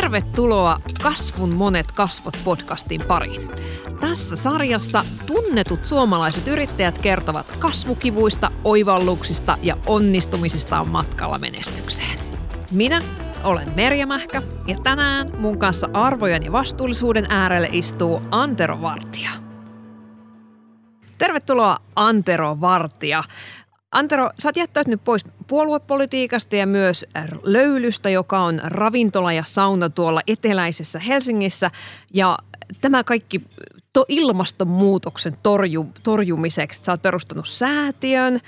Tervetuloa 0.00 0.80
Kasvun 1.02 1.54
monet 1.54 1.92
kasvot 1.92 2.38
podcastin 2.44 3.00
pariin. 3.08 3.50
Tässä 4.00 4.36
sarjassa 4.36 5.04
tunnetut 5.26 5.86
suomalaiset 5.86 6.48
yrittäjät 6.48 6.98
kertovat 6.98 7.52
kasvukivuista, 7.58 8.50
oivalluksista 8.64 9.58
ja 9.62 9.76
onnistumisistaan 9.86 10.88
matkalla 10.88 11.38
menestykseen. 11.38 12.18
Minä 12.70 13.02
olen 13.44 13.72
Merja 13.76 14.06
Mähkä 14.06 14.42
ja 14.66 14.76
tänään 14.84 15.28
mun 15.38 15.58
kanssa 15.58 15.88
arvojen 15.92 16.44
ja 16.44 16.52
vastuullisuuden 16.52 17.26
äärelle 17.28 17.68
istuu 17.72 18.20
Antero 18.30 18.82
Vartija. 18.82 19.30
Tervetuloa 21.18 21.76
Antero 21.96 22.60
Vartija. 22.60 23.24
Antero, 23.92 24.30
sä 24.38 24.48
oot 24.48 24.56
jättäytynyt 24.56 25.04
pois 25.04 25.24
puoluepolitiikasta 25.46 26.56
ja 26.56 26.66
myös 26.66 27.06
löylystä, 27.42 28.10
joka 28.10 28.38
on 28.38 28.60
ravintola 28.64 29.32
ja 29.32 29.42
sauna 29.46 29.90
tuolla 29.90 30.20
eteläisessä 30.26 30.98
Helsingissä. 30.98 31.70
Ja 32.14 32.38
tämä 32.80 33.04
kaikki 33.04 33.42
to 33.92 34.04
ilmastonmuutoksen 34.08 35.36
torju, 35.42 35.86
torjumiseksi. 36.02 36.80
Sä 36.84 36.92
oot 36.92 37.02
perustanut 37.02 37.48
säätiön, 37.48 38.40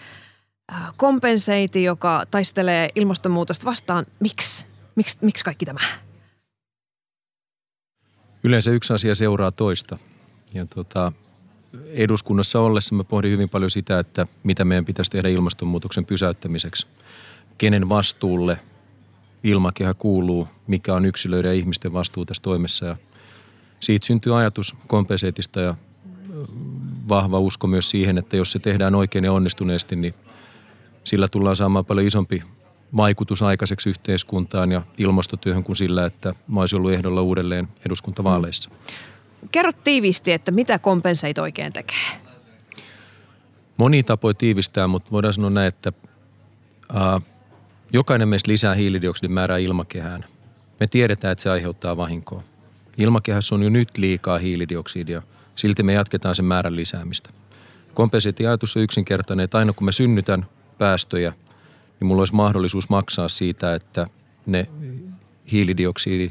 kompenseiti, 0.96 1.82
joka 1.84 2.24
taistelee 2.30 2.88
ilmastonmuutosta 2.94 3.64
vastaan. 3.64 4.06
Miksi? 4.20 4.66
Miks, 4.94 5.18
miksi 5.20 5.44
kaikki 5.44 5.66
tämä? 5.66 5.80
Yleensä 8.42 8.70
yksi 8.70 8.92
asia 8.92 9.14
seuraa 9.14 9.50
toista. 9.50 9.98
Ja 10.54 10.66
tota, 10.66 11.12
eduskunnassa 11.92 12.60
ollessa 12.60 12.94
mä 12.94 13.04
pohdin 13.04 13.30
hyvin 13.30 13.48
paljon 13.48 13.70
sitä, 13.70 13.98
että 13.98 14.26
mitä 14.42 14.64
meidän 14.64 14.84
pitäisi 14.84 15.10
tehdä 15.10 15.28
ilmastonmuutoksen 15.28 16.04
pysäyttämiseksi. 16.04 16.86
Kenen 17.58 17.88
vastuulle 17.88 18.58
ilmakehä 19.44 19.94
kuuluu, 19.94 20.48
mikä 20.66 20.94
on 20.94 21.06
yksilöiden 21.06 21.48
ja 21.48 21.54
ihmisten 21.54 21.92
vastuu 21.92 22.24
tässä 22.24 22.42
toimessa. 22.42 22.86
Ja 22.86 22.96
siitä 23.80 24.06
syntyy 24.06 24.38
ajatus 24.38 24.76
kompenseetista 24.86 25.60
ja 25.60 25.74
vahva 27.08 27.38
usko 27.38 27.66
myös 27.66 27.90
siihen, 27.90 28.18
että 28.18 28.36
jos 28.36 28.52
se 28.52 28.58
tehdään 28.58 28.94
oikein 28.94 29.24
ja 29.24 29.32
onnistuneesti, 29.32 29.96
niin 29.96 30.14
sillä 31.04 31.28
tullaan 31.28 31.56
saamaan 31.56 31.84
paljon 31.84 32.06
isompi 32.06 32.42
vaikutus 32.96 33.42
aikaiseksi 33.42 33.90
yhteiskuntaan 33.90 34.72
ja 34.72 34.82
ilmastotyöhön 34.98 35.64
kuin 35.64 35.76
sillä, 35.76 36.06
että 36.06 36.34
mä 36.48 36.60
olisin 36.60 36.76
ollut 36.76 36.92
ehdolla 36.92 37.22
uudelleen 37.22 37.68
eduskuntavaaleissa. 37.86 38.70
Kerro 39.52 39.72
tiivisti, 39.72 40.32
että 40.32 40.50
mitä 40.50 40.78
kompenseit 40.78 41.38
oikein 41.38 41.72
tekee? 41.72 41.96
Moni 43.78 44.02
tapoja 44.02 44.34
tiivistää, 44.34 44.86
mutta 44.86 45.10
voidaan 45.10 45.34
sanoa 45.34 45.50
näin, 45.50 45.68
että 45.68 45.92
ää, 46.94 47.20
jokainen 47.92 48.28
meistä 48.28 48.50
lisää 48.52 48.74
hiilidioksidin 48.74 49.32
määrää 49.32 49.58
ilmakehään. 49.58 50.24
Me 50.80 50.86
tiedetään, 50.86 51.32
että 51.32 51.42
se 51.42 51.50
aiheuttaa 51.50 51.96
vahinkoa. 51.96 52.42
Ilmakehässä 52.98 53.54
on 53.54 53.62
jo 53.62 53.70
nyt 53.70 53.98
liikaa 53.98 54.38
hiilidioksidia, 54.38 55.22
silti 55.54 55.82
me 55.82 55.92
jatketaan 55.92 56.34
sen 56.34 56.44
määrän 56.44 56.76
lisäämistä. 56.76 57.30
Kompenseitin 57.94 58.48
ajatus 58.48 58.76
on 58.76 58.82
yksinkertainen, 58.82 59.44
että 59.44 59.58
aina 59.58 59.72
kun 59.72 59.84
mä 59.84 59.92
synnytän 59.92 60.46
päästöjä, 60.78 61.32
niin 62.00 62.06
mulla 62.06 62.20
olisi 62.20 62.34
mahdollisuus 62.34 62.88
maksaa 62.88 63.28
siitä, 63.28 63.74
että 63.74 64.06
ne 64.46 64.66
hiilidioksidi 65.52 66.30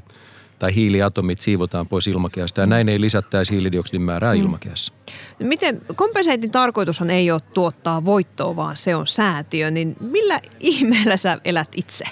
tai 0.60 0.76
hiiliatomit 0.76 1.42
siivotaan 1.42 1.88
pois 1.88 2.08
ilmakehästä 2.08 2.62
ja 2.62 2.66
näin 2.66 2.90
ei 2.90 3.02
lisättäisi 3.02 3.54
hiilidioksidin 3.54 4.02
määrää 4.02 4.34
mm. 4.34 4.42
ilmakehässä. 4.42 4.94
Miten, 5.40 5.82
kompenseitin 5.96 6.52
tarkoitushan 6.52 7.10
ei 7.10 7.32
ole 7.32 7.40
tuottaa 7.54 8.06
voittoa, 8.06 8.56
vaan 8.56 8.78
se 8.78 8.96
on 8.96 9.08
säätiö, 9.08 9.72
niin 9.72 9.96
millä 10.00 10.40
ihmeellä 10.60 11.18
sä 11.18 11.38
elät 11.46 11.70
itse? 11.76 12.06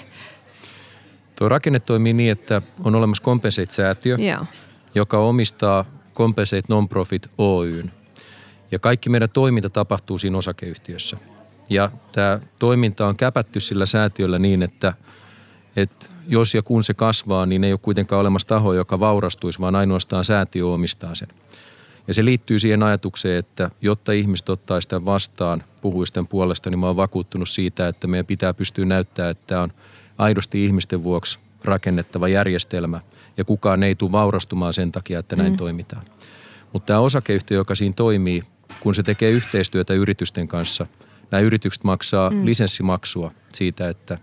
Tuo 1.36 1.48
rakenne 1.48 1.80
toimii 1.80 2.12
niin, 2.12 2.32
että 2.32 2.62
on 2.84 2.94
olemassa 2.94 3.24
Compensate-säätiö, 3.24 4.16
Joo. 4.18 4.44
joka 4.94 5.18
omistaa 5.18 5.84
Compensate 6.14 6.62
Nonprofit 6.68 7.30
Oyn. 7.38 7.92
Ja 8.72 8.78
kaikki 8.78 9.10
meidän 9.10 9.30
toiminta 9.30 9.70
tapahtuu 9.70 10.18
siinä 10.18 10.38
osakeyhtiössä. 10.38 11.16
Ja 11.70 11.90
tämä 12.12 12.40
toiminta 12.58 13.06
on 13.06 13.16
käpätty 13.16 13.60
sillä 13.60 13.86
säätiöllä 13.86 14.38
niin, 14.38 14.62
että, 14.62 14.92
että 15.76 16.06
jos 16.28 16.54
ja 16.54 16.62
kun 16.62 16.84
se 16.84 16.94
kasvaa, 16.94 17.46
niin 17.46 17.64
ei 17.64 17.72
ole 17.72 17.80
kuitenkaan 17.82 18.20
olemassa 18.20 18.48
taho, 18.48 18.72
joka 18.72 19.00
vaurastuisi, 19.00 19.60
vaan 19.60 19.74
ainoastaan 19.74 20.24
säätiö 20.24 20.66
omistaa 20.66 21.14
sen. 21.14 21.28
Ja 22.06 22.14
se 22.14 22.24
liittyy 22.24 22.58
siihen 22.58 22.82
ajatukseen, 22.82 23.38
että 23.38 23.70
jotta 23.80 24.12
ihmiset 24.12 24.48
ottaa 24.48 24.80
sitä 24.80 25.04
vastaan 25.04 25.62
puhuisten 25.80 26.26
puolesta, 26.26 26.70
niin 26.70 26.78
mä 26.78 26.86
oon 26.86 26.96
vakuuttunut 26.96 27.48
siitä, 27.48 27.88
että 27.88 28.06
meidän 28.06 28.26
pitää 28.26 28.54
pystyä 28.54 28.84
näyttämään, 28.84 29.30
että 29.30 29.46
tämä 29.46 29.62
on 29.62 29.72
aidosti 30.18 30.64
ihmisten 30.64 31.04
vuoksi 31.04 31.38
rakennettava 31.64 32.28
järjestelmä 32.28 33.00
ja 33.36 33.44
kukaan 33.44 33.82
ei 33.82 33.94
tule 33.94 34.12
vaurastumaan 34.12 34.74
sen 34.74 34.92
takia, 34.92 35.18
että 35.18 35.36
näin 35.36 35.52
mm. 35.52 35.56
toimitaan. 35.56 36.04
Mutta 36.72 36.86
tämä 36.86 37.00
osakeyhtiö, 37.00 37.56
joka 37.56 37.74
siinä 37.74 37.94
toimii, 37.96 38.44
kun 38.80 38.94
se 38.94 39.02
tekee 39.02 39.30
yhteistyötä 39.30 39.94
yritysten 39.94 40.48
kanssa, 40.48 40.86
nämä 41.30 41.40
yritykset 41.40 41.84
maksaa 41.84 42.30
mm. 42.30 42.44
lisenssimaksua 42.44 43.30
siitä, 43.52 43.88
että 43.88 44.18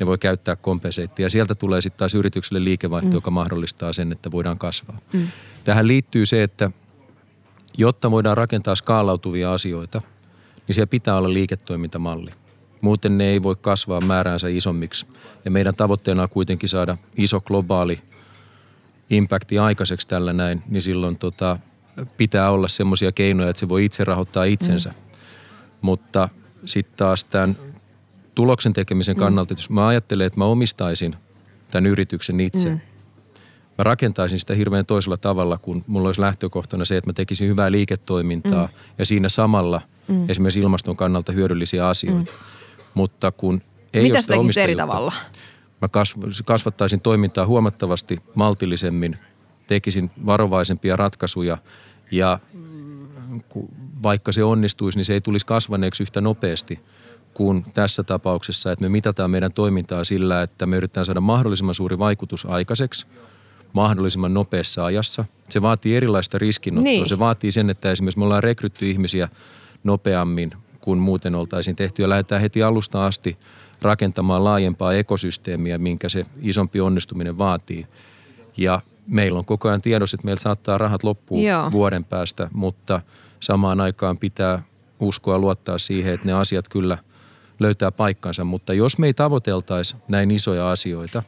ne 0.00 0.06
voi 0.06 0.18
käyttää 0.18 0.56
kompenseittia. 0.56 1.30
Sieltä 1.30 1.54
tulee 1.54 1.80
sitten 1.80 1.98
taas 1.98 2.14
yritykselle 2.14 2.64
liikevaihto, 2.64 3.08
mm. 3.10 3.14
joka 3.14 3.30
mahdollistaa 3.30 3.92
sen, 3.92 4.12
että 4.12 4.30
voidaan 4.30 4.58
kasvaa. 4.58 4.98
Mm. 5.12 5.28
Tähän 5.64 5.86
liittyy 5.86 6.26
se, 6.26 6.42
että 6.42 6.70
jotta 7.78 8.10
voidaan 8.10 8.36
rakentaa 8.36 8.74
skaalautuvia 8.74 9.52
asioita, 9.52 10.02
niin 10.66 10.74
siellä 10.74 10.90
pitää 10.90 11.16
olla 11.16 11.32
liiketoimintamalli. 11.32 12.30
Muuten 12.80 13.18
ne 13.18 13.24
ei 13.24 13.42
voi 13.42 13.56
kasvaa 13.60 14.00
määräänsä 14.00 14.48
isommiksi. 14.48 15.06
Ja 15.44 15.50
meidän 15.50 15.74
tavoitteena 15.74 16.22
on 16.22 16.28
kuitenkin 16.28 16.68
saada 16.68 16.96
iso 17.16 17.40
globaali 17.40 18.00
impakti 19.10 19.58
aikaiseksi 19.58 20.08
tällä 20.08 20.32
näin, 20.32 20.62
niin 20.68 20.82
silloin 20.82 21.18
tota, 21.18 21.58
pitää 22.16 22.50
olla 22.50 22.68
semmoisia 22.68 23.12
keinoja, 23.12 23.50
että 23.50 23.60
se 23.60 23.68
voi 23.68 23.84
itse 23.84 24.04
rahoittaa 24.04 24.44
itsensä. 24.44 24.88
Mm. 24.88 24.94
Mutta 25.80 26.28
sitten 26.64 26.96
taas 26.96 27.24
tämän 27.24 27.56
tuloksen 28.38 28.72
tekemisen 28.72 29.16
mm. 29.16 29.18
kannalta, 29.18 29.54
että 29.54 29.60
jos 29.60 29.70
mä 29.70 29.86
ajattelen, 29.86 30.26
että 30.26 30.38
mä 30.38 30.44
omistaisin 30.44 31.16
tämän 31.70 31.86
yrityksen 31.86 32.40
itse, 32.40 32.68
mm. 32.68 32.80
mä 33.78 33.82
rakentaisin 33.82 34.38
sitä 34.38 34.54
hirveän 34.54 34.86
toisella 34.86 35.16
tavalla, 35.16 35.58
kun 35.58 35.84
mulla 35.86 36.08
olisi 36.08 36.20
lähtökohtana 36.20 36.84
se, 36.84 36.96
että 36.96 37.08
mä 37.08 37.12
tekisin 37.12 37.48
hyvää 37.48 37.72
liiketoimintaa 37.72 38.66
mm. 38.66 38.72
ja 38.98 39.06
siinä 39.06 39.28
samalla 39.28 39.80
mm. 40.08 40.30
esimerkiksi 40.30 40.60
ilmaston 40.60 40.96
kannalta 40.96 41.32
hyödyllisiä 41.32 41.88
asioita. 41.88 42.32
Mm. 42.32 42.38
Mutta 42.94 43.32
kun 43.32 43.62
ei 43.94 44.02
Mitä 44.02 44.22
sitä 44.22 44.34
tekisit 44.34 44.62
eri 44.62 44.76
tavalla? 44.76 45.12
Mä 45.80 45.88
kasvattaisin 46.44 47.00
toimintaa 47.00 47.46
huomattavasti 47.46 48.18
maltillisemmin, 48.34 49.18
tekisin 49.66 50.10
varovaisempia 50.26 50.96
ratkaisuja 50.96 51.58
ja 52.10 52.38
vaikka 54.02 54.32
se 54.32 54.44
onnistuisi, 54.44 54.98
niin 54.98 55.04
se 55.04 55.14
ei 55.14 55.20
tulisi 55.20 55.46
kasvaneeksi 55.46 56.02
yhtä 56.02 56.20
nopeasti– 56.20 56.80
kuin 57.38 57.64
tässä 57.74 58.02
tapauksessa, 58.02 58.72
että 58.72 58.82
me 58.82 58.88
mitataan 58.88 59.30
meidän 59.30 59.52
toimintaa 59.52 60.04
sillä, 60.04 60.42
että 60.42 60.66
me 60.66 60.76
yritetään 60.76 61.06
saada 61.06 61.20
mahdollisimman 61.20 61.74
suuri 61.74 61.98
vaikutus 61.98 62.46
aikaiseksi 62.46 63.06
mahdollisimman 63.72 64.34
nopeassa 64.34 64.84
ajassa. 64.84 65.24
Se 65.48 65.62
vaatii 65.62 65.96
erilaista 65.96 66.38
riskinottoa. 66.38 66.84
Niin. 66.84 67.06
Se 67.06 67.18
vaatii 67.18 67.52
sen, 67.52 67.70
että 67.70 67.90
esimerkiksi 67.90 68.18
me 68.18 68.24
ollaan 68.24 68.42
rekrytty 68.42 68.90
ihmisiä 68.90 69.28
nopeammin 69.84 70.52
kuin 70.80 70.98
muuten 70.98 71.34
oltaisiin 71.34 71.76
tehty 71.76 72.02
ja 72.02 72.08
lähdetään 72.08 72.40
heti 72.40 72.62
alusta 72.62 73.06
asti 73.06 73.38
rakentamaan 73.82 74.44
laajempaa 74.44 74.92
ekosysteemiä, 74.92 75.78
minkä 75.78 76.08
se 76.08 76.26
isompi 76.42 76.80
onnistuminen 76.80 77.38
vaatii. 77.38 77.86
Ja 78.56 78.80
meillä 79.06 79.38
on 79.38 79.44
koko 79.44 79.68
ajan 79.68 79.82
tiedossa, 79.82 80.14
että 80.14 80.24
meillä 80.24 80.40
saattaa 80.40 80.78
rahat 80.78 81.04
loppua 81.04 81.40
Joo. 81.40 81.72
vuoden 81.72 82.04
päästä, 82.04 82.50
mutta 82.52 83.00
samaan 83.40 83.80
aikaan 83.80 84.18
pitää 84.18 84.62
uskoa 85.00 85.38
luottaa 85.38 85.78
siihen, 85.78 86.14
että 86.14 86.26
ne 86.26 86.32
asiat 86.32 86.68
kyllä– 86.68 86.98
löytää 87.58 87.92
paikkansa. 87.92 88.44
Mutta 88.44 88.72
jos 88.72 88.98
me 88.98 89.06
ei 89.06 89.14
tavoiteltaisi 89.14 89.96
näin 90.08 90.30
isoja 90.30 90.70
asioita, 90.70 91.22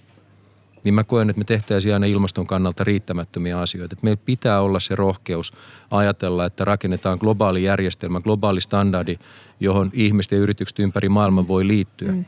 niin 0.85 0.95
mä 0.95 1.05
koen, 1.05 1.31
että 1.31 1.39
me 1.39 1.45
tehtäisiin 1.45 1.95
aina 1.95 2.07
ilmaston 2.07 2.47
kannalta 2.47 2.85
riittämättömiä 2.85 3.61
asioita. 3.61 3.95
Että 3.95 4.05
meillä 4.05 4.23
pitää 4.25 4.61
olla 4.61 4.81
se 4.81 4.97
rohkeus 4.97 5.53
ajatella, 5.91 6.45
että 6.45 6.65
rakennetaan 6.65 7.19
globaali 7.21 7.63
järjestelmä, 7.63 8.21
globaali 8.21 8.61
standardi, 8.61 9.19
johon 9.61 9.91
ihmiset 9.95 10.33
ja 10.33 10.39
yritykset 10.39 10.79
ympäri 10.79 11.09
maailman 11.09 11.49
voi 11.49 11.67
liittyä. 11.67 12.13
Mm. 12.13 12.25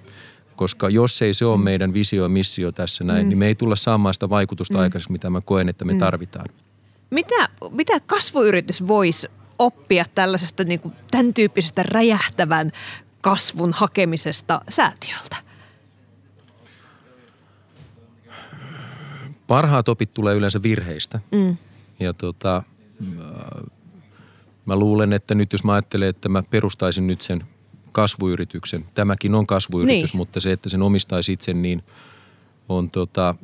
Koska 0.57 0.89
jos 0.89 1.23
ei 1.23 1.35
se 1.35 1.45
ole 1.45 1.57
mm. 1.57 1.65
meidän 1.65 1.95
visio 1.95 2.23
ja 2.23 2.29
missio 2.29 2.73
tässä 2.73 3.05
näin, 3.05 3.23
mm. 3.23 3.29
niin 3.29 3.39
me 3.39 3.47
ei 3.47 3.55
tulla 3.55 3.77
saamaan 3.77 4.15
sitä 4.15 4.31
vaikutusta 4.31 4.75
mm. 4.75 4.81
aikaisemmin, 4.81 5.15
mitä 5.15 5.31
mä 5.31 5.41
koen, 5.41 5.69
että 5.69 5.85
me 5.85 5.93
mm. 5.93 5.99
tarvitaan. 5.99 6.47
Mitä, 7.11 7.49
mitä 7.71 8.01
kasvuyritys 8.01 8.87
voisi 8.89 9.29
oppia 9.59 10.05
tällaisesta 10.15 10.65
niin 10.65 10.81
kuin, 10.81 10.95
tämän 11.11 11.35
tyyppisestä 11.35 11.83
räjähtävän 11.83 12.73
kasvun 13.23 13.73
hakemisesta 13.73 14.61
säätiöltä? 14.69 15.37
Parhaat 19.47 19.89
opit 19.89 20.15
tulee 20.15 20.35
yleensä 20.35 20.63
virheistä. 20.63 21.21
Mm. 21.31 21.57
Ja 22.01 22.13
tota, 22.13 22.63
mä 24.67 24.77
luulen, 24.77 25.13
että 25.13 25.35
nyt 25.35 25.53
jos 25.53 25.65
mä 25.65 25.73
ajattelen, 25.73 26.09
että 26.09 26.29
mä 26.29 26.43
perustaisin 26.43 27.07
nyt 27.07 27.23
sen 27.23 27.45
kasvuyrityksen, 27.93 28.85
tämäkin 28.95 29.35
on 29.35 29.47
kasvuyritys, 29.47 30.13
niin. 30.13 30.19
mutta 30.19 30.41
se, 30.41 30.53
että 30.53 30.69
sen 30.69 30.83
omistaisi 30.83 31.33
itse, 31.33 31.53
niin 31.53 31.83
on 32.77 32.91
tota, 32.91 33.35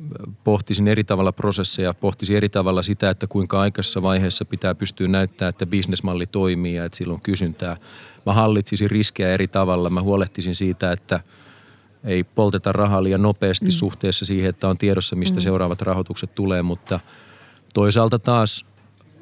pohtisin 0.43 0.87
eri 0.87 1.03
tavalla 1.03 1.31
prosesseja, 1.31 1.93
pohtisin 1.93 2.37
eri 2.37 2.49
tavalla 2.49 2.81
sitä, 2.81 3.09
että 3.09 3.27
kuinka 3.27 3.61
aikaisessa 3.61 4.01
vaiheessa 4.01 4.45
pitää 4.45 4.75
pystyä 4.75 5.07
näyttämään, 5.07 5.49
että 5.49 5.65
bisnesmalli 5.65 6.27
toimii 6.27 6.75
ja 6.75 6.85
että 6.85 6.97
sillä 6.97 7.13
on 7.13 7.21
kysyntää. 7.21 7.77
Mä 8.25 8.33
hallitsisin 8.33 8.89
riskejä 8.89 9.33
eri 9.33 9.47
tavalla. 9.47 9.89
Mä 9.89 10.01
huolehtisin 10.01 10.55
siitä, 10.55 10.91
että 10.91 11.19
ei 12.03 12.23
polteta 12.23 12.71
rahaa 12.71 13.03
liian 13.03 13.21
nopeasti 13.21 13.65
mm. 13.65 13.71
suhteessa 13.71 14.25
siihen, 14.25 14.49
että 14.49 14.67
on 14.67 14.77
tiedossa, 14.77 15.15
mistä 15.15 15.39
mm. 15.39 15.41
seuraavat 15.41 15.81
rahoitukset 15.81 16.35
tulee, 16.35 16.61
mutta 16.61 16.99
toisaalta 17.73 18.19
taas 18.19 18.65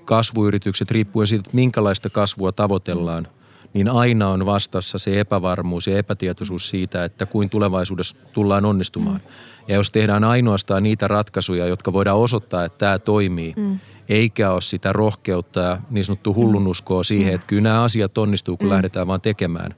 kasvuyritykset, 0.05 0.91
riippuen 0.91 1.27
siitä, 1.27 1.41
että 1.41 1.55
minkälaista 1.55 2.09
kasvua 2.09 2.51
tavoitellaan, 2.51 3.27
niin 3.73 3.89
aina 3.89 4.29
on 4.29 4.45
vastassa 4.45 4.97
se 4.97 5.19
epävarmuus 5.19 5.87
ja 5.87 5.97
epätietoisuus 5.97 6.69
siitä, 6.69 7.03
että 7.03 7.25
kuin 7.25 7.49
tulevaisuudessa 7.49 8.17
tullaan 8.33 8.65
onnistumaan. 8.65 9.21
Mm. 9.23 9.31
Ja 9.67 9.75
jos 9.75 9.91
tehdään 9.91 10.23
ainoastaan 10.23 10.83
niitä 10.83 11.07
ratkaisuja, 11.07 11.67
jotka 11.67 11.93
voidaan 11.93 12.17
osoittaa, 12.17 12.65
että 12.65 12.77
tämä 12.77 12.99
toimii, 12.99 13.53
mm. 13.57 13.79
eikä 14.09 14.51
ole 14.51 14.61
sitä 14.61 14.93
rohkeutta 14.93 15.59
ja 15.59 15.77
niin 15.89 16.05
sanottu 16.05 16.33
hullunuskoa 16.33 17.03
siihen, 17.03 17.31
mm. 17.31 17.35
että 17.35 17.47
kyllä 17.47 17.61
nämä 17.61 17.83
asiat 17.83 18.17
onnistuu, 18.17 18.57
kun 18.57 18.67
mm. 18.67 18.71
lähdetään 18.71 19.07
vaan 19.07 19.21
tekemään, 19.21 19.75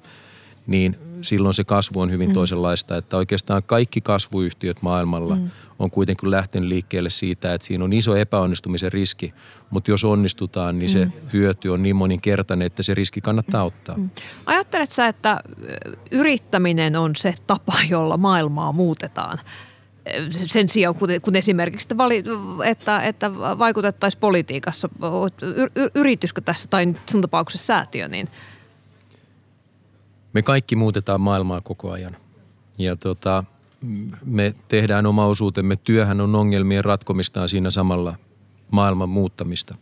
niin 0.68 0.98
silloin 1.22 1.54
se 1.54 1.64
kasvu 1.64 2.00
on 2.00 2.12
hyvin 2.12 2.30
mm. 2.30 2.34
toisenlaista. 2.34 2.98
Että 2.98 3.18
oikeastaan 3.18 3.64
kaikki 3.64 4.02
kasvuyhtiöt 4.02 4.82
maailmalla 4.82 5.36
mm. 5.36 5.50
on 5.80 5.92
kuitenkin 5.92 6.32
lähtenyt 6.32 6.70
liikkeelle 6.70 7.10
siitä, 7.10 7.54
että 7.54 7.68
siinä 7.68 7.84
on 7.84 7.94
iso 7.94 8.16
epäonnistumisen 8.16 8.92
riski, 8.92 9.34
mutta 9.70 9.92
jos 9.92 10.06
onnistutaan, 10.06 10.80
niin 10.80 10.90
se 10.90 11.06
mm. 11.06 11.12
hyöty 11.34 11.70
on 11.70 11.84
niin 11.84 11.96
moninkertainen, 11.96 12.66
että 12.66 12.84
se 12.84 12.94
riski 12.94 13.22
kannattaa 13.22 13.64
ottaa. 13.64 13.98
Mm. 13.98 14.10
Ajattelet 14.46 14.92
sä, 14.92 15.08
että 15.08 15.40
yrittäminen 16.12 16.96
on 16.96 17.12
se 17.16 17.34
tapa, 17.48 17.74
jolla 17.90 18.18
maailmaa 18.18 18.72
muutetaan? 18.72 19.38
Sen 20.32 20.70
sijaan, 20.70 20.96
kun 21.22 21.36
esimerkiksi 21.36 21.88
että, 22.66 23.02
että 23.02 23.36
vaikutettaisiin 23.36 24.20
politiikassa, 24.20 24.90
yrityskö 25.96 26.42
tässä 26.42 26.70
tai 26.70 26.94
sun 27.12 27.22
tapauksessa 27.22 27.66
säätiö, 27.66 28.08
niin– 28.08 28.28
me 30.34 30.42
kaikki 30.42 30.76
muutetaan 30.76 31.22
maailmaa 31.22 31.62
koko 31.62 31.92
ajan. 31.92 32.18
Ja 32.78 32.96
tota, 32.96 33.44
me 34.26 34.54
tehdään 34.68 35.06
oma 35.06 35.26
osuutemme. 35.26 35.76
Työhän 35.76 36.22
on 36.22 36.36
ongelmien 36.36 36.86
ratkomistaan 36.86 37.50
siinä 37.50 37.70
samalla 37.70 38.16
maailman 38.72 39.10
muuttamista. 39.10 39.76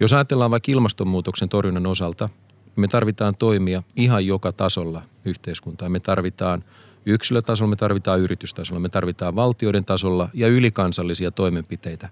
Jos 0.00 0.12
ajatellaan 0.12 0.50
vaikka 0.50 0.72
ilmastonmuutoksen 0.72 1.48
torjunnan 1.48 1.86
osalta, 1.86 2.28
me 2.76 2.88
tarvitaan 2.88 3.36
toimia 3.36 3.82
ihan 3.96 4.26
joka 4.26 4.52
tasolla 4.52 5.02
yhteiskuntaa. 5.24 5.88
Me 5.88 6.00
tarvitaan 6.00 6.64
yksilötasolla, 7.06 7.70
me 7.70 7.76
tarvitaan 7.76 8.20
yritystasolla, 8.20 8.80
me 8.80 8.88
tarvitaan 8.88 9.36
valtioiden 9.36 9.84
tasolla 9.84 10.28
ja 10.34 10.48
ylikansallisia 10.48 11.30
toimenpiteitä. 11.30 12.08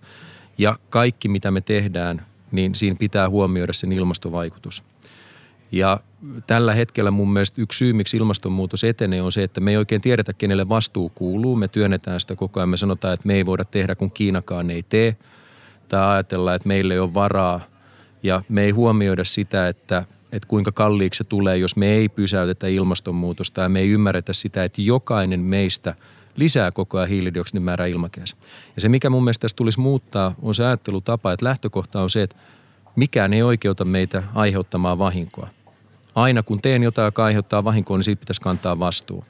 Ja 0.59 0.79
kaikki, 0.91 1.29
mitä 1.29 1.51
me 1.51 1.61
tehdään, 1.61 2.27
niin 2.53 2.75
siinä 2.75 2.97
pitää 2.99 3.31
huomioida 3.31 3.73
sen 3.73 3.93
ilmastovaikutus. 3.93 4.85
Ja 5.73 6.01
tällä 6.47 6.75
hetkellä 6.75 7.11
mun 7.11 7.33
mielestä 7.33 7.63
yksi 7.63 7.79
syy, 7.79 7.93
miksi 7.93 8.17
ilmastonmuutos 8.17 8.85
etenee, 8.85 9.23
on 9.23 9.33
se, 9.33 9.43
että 9.43 9.61
me 9.61 9.71
ei 9.71 9.77
oikein 9.77 10.01
tiedetä, 10.01 10.33
kenelle 10.33 10.69
vastuu 10.69 11.09
kuuluu. 11.09 11.57
Me 11.57 11.69
työnnetään 11.69 12.21
sitä 12.21 12.37
koko 12.37 12.61
ajan. 12.61 12.69
Me 12.69 12.77
sanotaan, 12.77 13.15
että 13.15 13.27
me 13.27 13.35
ei 13.35 13.47
voida 13.47 13.65
tehdä, 13.65 13.95
kun 13.95 14.11
Kiinakaan 14.11 14.71
ei 14.71 14.83
tee. 14.83 15.17
Tai 15.89 16.15
ajatellaan, 16.15 16.57
että 16.57 16.69
meillä 16.69 16.95
ei 16.95 17.01
ole 17.01 17.15
varaa. 17.15 17.61
Ja 18.23 18.43
me 18.49 18.63
ei 18.63 18.71
huomioida 18.71 19.25
sitä, 19.25 19.69
että, 19.69 20.05
että 20.33 20.49
kuinka 20.49 20.73
kalliiksi 20.73 21.19
se 21.19 21.25
tulee, 21.25 21.57
jos 21.57 21.77
me 21.77 21.87
ei 21.87 22.09
pysäytetä 22.09 22.67
ilmastonmuutosta. 22.67 23.61
Ja 23.61 23.69
me 23.69 23.81
ei 23.81 23.89
ymmärretä 23.89 24.33
sitä, 24.33 24.65
että 24.65 24.83
jokainen 24.83 25.41
meistä 25.41 25.95
lisää 26.37 26.73
koko 26.73 26.99
ajan 26.99 27.09
hiilidioksidin 27.09 27.63
määrää 27.63 27.87
ilmakehässä. 27.87 28.37
Ja 28.77 28.83
se, 28.83 28.89
mikä 28.89 29.11
mun 29.11 29.25
mielestä 29.25 29.41
tässä 29.41 29.57
tulisi 29.57 29.81
muuttaa, 29.81 30.35
on 30.43 30.55
se 30.55 30.65
ajattelutapa, 30.65 31.33
että 31.33 31.47
lähtökohta 31.47 32.03
on 32.03 32.11
se, 32.11 32.23
että 32.23 32.37
mikään 32.97 33.33
ei 33.33 33.43
oikeuta 33.43 33.85
meitä 33.85 34.23
aiheuttamaan 34.35 34.99
vahinkoa– 34.99 35.49
aina 36.15 36.43
kun 36.43 36.63
teen 36.63 36.83
jotain, 36.83 37.07
joka 37.07 37.25
aiheuttaa 37.25 37.65
vahinkoa, 37.65 37.97
niin 37.97 38.05
siitä 38.05 38.21
pitäisi 38.21 38.41
kantaa 38.41 38.79
vastuu. 38.79 39.25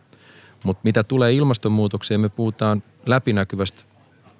Mutta 0.65 0.81
mitä 0.85 1.05
tulee 1.05 1.35
ilmastonmuutokseen, 1.35 2.21
me 2.21 2.29
puhutaan 2.29 2.83
läpinäkyvästä 3.07 3.83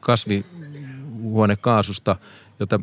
kasvihuonekaasusta, 0.01 2.17
jota 2.63 2.81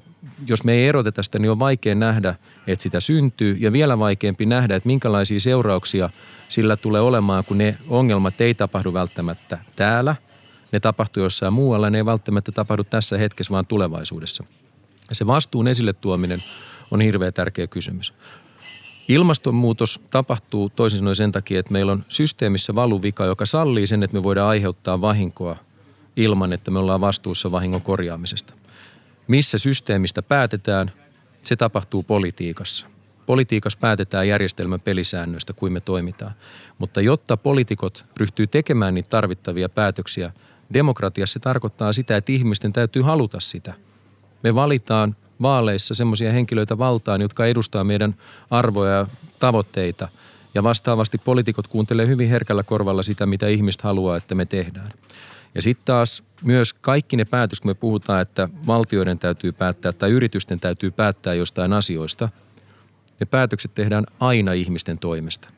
jos 0.48 0.64
me 0.64 0.74
ei 0.74 0.88
eroteta 0.88 1.24
sitä, 1.24 1.40
niin 1.40 1.52
on 1.52 1.60
vaikea 1.60 1.96
nähdä, 1.96 2.36
että 2.68 2.84
sitä 2.84 3.00
syntyy 3.00 3.58
ja 3.60 3.72
vielä 3.72 4.00
vaikeampi 4.00 4.46
nähdä, 4.46 4.76
että 4.76 4.88
minkälaisia 4.88 5.40
seurauksia 5.40 6.10
sillä 6.48 6.78
tulee 6.78 7.02
olemaan, 7.02 7.44
kun 7.46 7.58
ne 7.58 7.78
ongelmat 7.88 8.42
ei 8.42 8.54
tapahdu 8.54 8.94
välttämättä 8.94 9.58
täällä, 9.76 10.16
ne 10.72 10.80
tapahtuu 10.80 11.24
jossain 11.24 11.54
muualla, 11.54 11.90
ne 11.90 11.98
ei 11.98 12.06
välttämättä 12.06 12.52
tapahdu 12.52 12.84
tässä 12.84 13.18
hetkessä, 13.18 13.52
vaan 13.52 13.66
tulevaisuudessa. 13.66 14.44
Ja 15.10 15.16
se 15.16 15.28
vastuun 15.28 15.68
esille 15.68 15.94
tuominen 15.94 16.44
on 16.92 17.02
hirveän 17.02 17.34
tärkeä 17.34 17.68
kysymys. 17.68 18.14
Ilmastonmuutos 19.08 20.02
tapahtuu 20.12 20.70
toisin 20.70 21.00
sanoen 21.00 21.16
sen 21.16 21.32
takia, 21.32 21.60
että 21.60 21.72
meillä 21.74 21.92
on 21.92 22.06
systeemissä 22.10 22.76
valuvika, 22.76 23.26
joka 23.26 23.46
sallii 23.46 23.88
sen, 23.88 24.04
että 24.04 24.18
me 24.18 24.24
voidaan 24.24 24.50
aiheuttaa 24.50 25.02
vahinkoa 25.02 25.56
ilman, 26.16 26.54
että 26.54 26.72
me 26.72 26.80
ollaan 26.80 27.02
vastuussa 27.02 27.52
vahingon 27.52 27.82
korjaamisesta. 27.82 28.54
Missä 29.30 29.58
systeemistä 29.58 30.22
päätetään, 30.22 30.92
se 31.44 31.56
tapahtuu 31.56 32.04
politiikassa. 32.04 32.88
Politiikassa 33.26 33.80
päätetään 33.82 34.28
järjestelmän 34.28 34.80
pelisäännöistä, 34.80 35.54
kuin 35.54 35.74
me 35.74 35.80
toimitaan. 35.80 36.32
Mutta 36.78 37.02
jotta 37.02 37.38
poliitikot 37.38 38.06
ryhtyy 38.18 38.48
tekemään 38.48 38.94
niitä 38.94 39.10
tarvittavia 39.10 39.70
päätöksiä, 39.70 40.32
demokratiassa 40.74 41.34
se 41.34 41.40
tarkoittaa 41.40 41.94
sitä, 41.94 42.18
että 42.18 42.32
ihmisten 42.32 42.74
täytyy 42.74 43.02
haluta 43.02 43.40
sitä. 43.40 43.74
Me 44.44 44.56
valitaan 44.56 45.16
vaaleissa 45.42 45.94
semmoisia 45.94 46.32
henkilöitä 46.32 46.78
valtaan, 46.78 47.22
jotka 47.22 47.46
edustaa 47.46 47.84
meidän 47.84 48.16
arvoja 48.50 48.92
ja 48.92 49.08
tavoitteita. 49.40 50.08
Ja 50.54 50.64
vastaavasti 50.64 51.18
poliitikot 51.18 51.68
kuuntelee 51.68 52.08
hyvin 52.08 52.30
herkällä 52.30 52.64
korvalla 52.64 53.04
sitä, 53.04 53.26
mitä 53.26 53.48
ihmiset 53.48 53.82
haluaa, 53.82 54.18
että 54.18 54.36
me 54.36 54.46
tehdään. 54.46 54.92
Ja 55.56 55.62
sitten 55.62 55.86
taas 55.86 56.24
myös 56.44 56.74
kaikki 56.74 57.18
ne 57.18 57.26
päätökset, 57.26 57.62
kun 57.62 57.70
me 57.70 57.74
puhutaan, 57.74 58.22
että 58.22 58.50
valtioiden 58.68 59.20
täytyy 59.20 59.52
päättää 59.52 59.92
tai 59.92 60.12
yritysten 60.12 60.60
täytyy 60.60 60.92
päättää 60.92 61.34
jostain 61.34 61.74
asioista, 61.74 62.30
ne 63.20 63.26
päätökset 63.26 63.76
tehdään 63.76 64.06
aina 64.20 64.54
ihmisten 64.54 64.98
toimesta. 64.98 65.50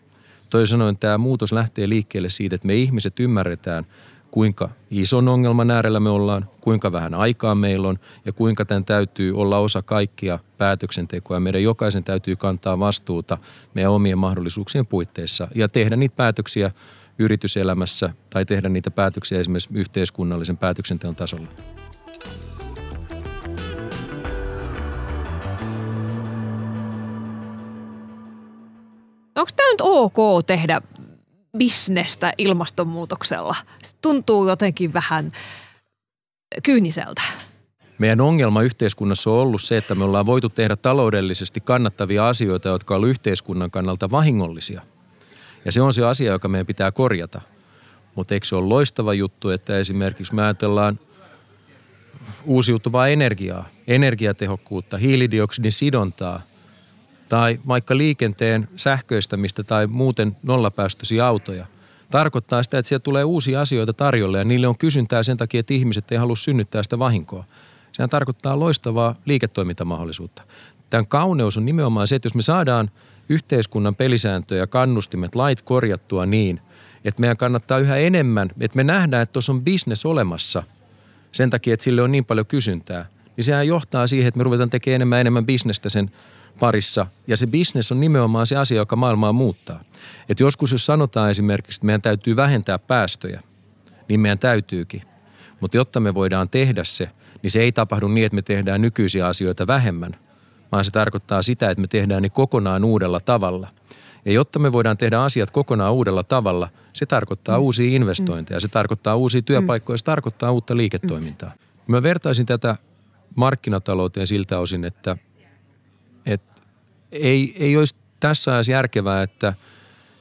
Toisin 0.50 0.72
sanoen 0.72 0.98
tämä 0.98 1.18
muutos 1.18 1.52
lähtee 1.52 1.90
liikkeelle 1.90 2.30
siitä, 2.30 2.56
että 2.56 2.68
me 2.68 2.76
ihmiset 2.76 3.20
ymmärretään– 3.20 3.86
kuinka 4.32 4.70
ison 4.92 5.28
ongelman 5.28 5.72
äärellä 5.72 6.00
me 6.00 6.10
ollaan, 6.10 6.50
kuinka 6.62 6.92
vähän 6.92 7.14
aikaa 7.14 7.56
meillä 7.56 7.88
on 7.88 8.00
ja 8.26 8.34
kuinka 8.34 8.66
tämän 8.66 8.86
täytyy 8.86 9.38
olla 9.38 9.58
osa 9.58 9.82
kaikkia 9.82 10.40
päätöksentekoa. 10.58 11.40
Meidän 11.40 11.64
jokaisen 11.64 12.04
täytyy 12.04 12.36
kantaa 12.36 12.80
vastuuta 12.80 13.38
meidän 13.74 13.92
omien 13.92 14.18
mahdollisuuksien 14.18 14.86
puitteissa 14.86 15.48
ja 15.56 15.70
tehdä 15.70 15.96
niitä 15.96 16.16
päätöksiä 16.16 16.72
yrityselämässä 17.22 18.10
tai 18.30 18.46
tehdä 18.46 18.70
niitä 18.70 18.92
päätöksiä 18.92 19.40
esimerkiksi 19.40 19.70
yhteiskunnallisen 19.74 20.58
päätöksenteon 20.58 21.16
tasolla. 21.16 21.48
Onko 29.36 29.52
tämä 29.56 29.72
nyt 29.72 29.82
ok 29.82 30.46
tehdä 30.48 30.82
bisnestä 31.58 32.34
ilmastonmuutoksella. 32.38 33.56
Se 33.84 33.96
tuntuu 34.02 34.50
jotenkin 34.50 34.94
vähän 34.94 35.30
kyyniseltä. 36.64 37.22
Meidän 37.98 38.22
ongelma 38.22 38.62
yhteiskunnassa 38.62 39.32
on 39.32 39.38
ollut 39.38 39.62
se, 39.62 39.78
että 39.78 39.96
me 39.96 40.04
ollaan 40.04 40.26
voitu 40.26 40.50
tehdä 40.50 40.76
taloudellisesti 40.76 41.60
kannattavia 41.60 42.28
asioita, 42.28 42.70
jotka 42.70 42.96
ovat 42.96 43.10
yhteiskunnan 43.10 43.72
kannalta 43.72 44.12
vahingollisia. 44.12 44.82
Ja 45.66 45.72
se 45.72 45.82
on 45.82 45.94
se 45.94 46.06
asia, 46.06 46.32
joka 46.32 46.48
meidän 46.48 46.66
pitää 46.66 46.92
korjata. 46.92 47.42
Mutta 48.16 48.34
eikö 48.34 48.48
se 48.48 48.56
ole 48.56 48.68
loistava 48.68 49.14
juttu, 49.14 49.50
että 49.50 49.78
esimerkiksi 49.78 50.36
me 50.36 50.44
ajatellaan 50.44 51.00
uusiutuvaa 52.46 53.08
energiaa, 53.08 53.70
energiatehokkuutta, 53.88 54.98
hiilidioksidin 54.98 55.72
sidontaa– 55.72 56.42
tai 57.32 57.60
vaikka 57.68 57.98
liikenteen 57.98 58.70
sähköistämistä 58.76 59.64
tai 59.64 59.88
muuten 59.88 60.38
nollapäästöisiä 60.44 61.26
autoja, 61.26 61.66
tarkoittaa 62.10 62.64
sitä, 62.64 62.78
että 62.78 62.90
siellä 62.90 63.04
tulee 63.04 63.24
uusia 63.24 63.62
asioita 63.62 63.94
tarjolle 63.94 64.38
ja 64.38 64.44
niille 64.44 64.68
on 64.68 64.78
kysyntää 64.78 65.24
sen 65.24 65.38
takia, 65.38 65.60
että 65.60 65.74
ihmiset 65.74 66.12
ei 66.12 66.18
halua 66.18 66.36
synnyttää 66.36 66.84
sitä 66.84 67.00
vahinkoa. 67.00 67.44
Sehän 67.92 68.10
tarkoittaa 68.10 68.60
loistavaa 68.60 69.16
liiketoimintamahdollisuutta. 69.26 70.44
Tämän 70.90 71.08
kauneus 71.08 71.58
on 71.58 71.66
nimenomaan 71.66 72.08
se, 72.08 72.16
että 72.16 72.26
jos 72.26 72.36
me 72.36 72.42
saadaan 72.42 72.92
yhteiskunnan 73.30 73.96
pelisääntöjä 73.96 74.62
ja 74.62 74.68
kannustimet, 74.68 75.36
lait 75.36 75.62
korjattua 75.62 76.26
niin, 76.26 76.62
että 77.06 77.22
meidän 77.22 77.38
kannattaa 77.38 77.80
yhä 77.80 77.98
enemmän, 77.98 78.50
että 78.60 78.76
me 78.76 78.84
nähdään, 78.84 79.24
että 79.24 79.34
tuossa 79.34 79.52
on 79.52 79.62
bisnes 79.62 80.06
olemassa 80.06 80.64
sen 81.32 81.50
takia, 81.50 81.74
että 81.74 81.84
sille 81.84 82.02
on 82.02 82.12
niin 82.12 82.26
paljon 82.26 82.46
kysyntää, 82.46 83.06
niin 83.38 83.46
sehän 83.46 83.68
johtaa 83.68 84.08
siihen, 84.08 84.28
että 84.28 84.38
me 84.38 84.44
ruvetaan 84.44 84.70
tekemään 84.70 84.96
enemmän 84.96 85.22
enemmän 85.22 85.46
bisnestä 85.46 85.90
sen 85.90 86.12
parissa. 86.60 87.08
Ja 87.28 87.38
se 87.38 87.48
bisnes 87.48 87.92
on 87.92 88.00
nimenomaan 88.00 88.48
se 88.48 88.56
asia, 88.56 88.78
joka 88.78 88.96
maailmaa 88.96 89.34
muuttaa. 89.34 89.84
Et 90.30 90.40
joskus 90.40 90.72
jos 90.72 90.86
sanotaan 90.86 91.30
esimerkiksi, 91.30 91.78
että 91.78 91.86
meidän 91.86 92.02
täytyy 92.02 92.36
vähentää 92.36 92.80
päästöjä, 92.80 93.42
niin 94.10 94.20
meidän 94.20 94.40
täytyykin. 94.40 95.02
Mutta 95.60 95.78
jotta 95.78 96.00
me 96.00 96.14
voidaan 96.14 96.50
tehdä 96.50 96.84
se, 96.84 97.10
niin 97.42 97.52
se 97.52 97.62
ei 97.62 97.72
tapahdu 97.72 98.08
niin, 98.08 98.26
että 98.26 98.36
me 98.36 98.42
tehdään 98.42 98.82
nykyisiä 98.82 99.28
asioita 99.28 99.68
vähemmän, 99.68 100.16
vaan 100.72 100.86
se 100.86 100.92
tarkoittaa 100.92 101.42
sitä, 101.42 101.70
että 101.70 101.82
me 101.82 101.88
tehdään 101.88 102.24
ne 102.24 102.30
kokonaan 102.30 102.84
uudella 102.84 103.20
tavalla. 103.20 103.68
Ja 104.26 104.32
jotta 104.32 104.60
me 104.60 104.72
voidaan 104.72 104.98
tehdä 104.98 105.20
asiat 105.20 105.52
kokonaan 105.52 105.94
uudella 105.94 106.24
tavalla, 106.24 106.70
se 106.94 107.06
tarkoittaa 107.06 107.58
mm. 107.58 107.64
uusia 107.64 107.96
investointeja, 107.96 108.60
se 108.60 108.68
tarkoittaa 108.68 109.16
uusia 109.16 109.42
työpaikkoja, 109.42 109.98
se 109.98 110.06
tarkoittaa 110.06 110.52
uutta 110.52 110.78
liiketoimintaa. 110.78 111.54
Mä 111.88 112.04
vertaisin 112.04 112.46
tätä 112.46 112.76
markkinatalouteen 113.36 114.28
siltä 114.28 114.60
osin, 114.60 114.86
että, 114.86 115.18
että 116.26 116.62
ei, 117.12 117.56
ei 117.60 117.78
olisi 117.78 117.96
tässä 118.20 118.54
ajassa 118.54 118.72
järkevää, 118.72 119.24
että, 119.24 119.54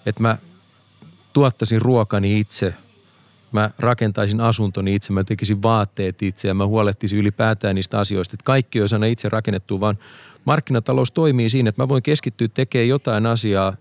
että 0.07 0.23
mä 0.23 0.39
tuottaisin 1.33 1.83
ruokani 1.83 2.41
itse, 2.41 2.75
mä 3.53 3.71
rakentaisin 3.79 4.41
asuntoni 4.41 4.95
itse, 4.95 5.13
mä 5.13 5.25
tekisin 5.25 5.63
vaatteet 5.63 6.23
itse 6.23 6.49
ja 6.49 6.55
mä 6.55 6.67
huolehtisin 6.67 7.19
ylipäätään 7.19 7.75
niistä 7.75 7.99
asioista, 7.99 8.35
että 8.35 8.45
kaikki 8.45 8.81
olisi 8.81 8.95
aina 8.95 9.07
itse 9.07 9.29
rakennettu, 9.29 9.81
vaan 9.81 9.99
markkinatalous 10.51 11.11
toimii 11.11 11.49
siinä, 11.49 11.69
että 11.69 11.83
mä 11.83 11.89
voin 11.89 12.03
keskittyä 12.03 12.49
tekemään 12.49 12.89
jotain 12.89 13.27
asiaa 13.27 13.73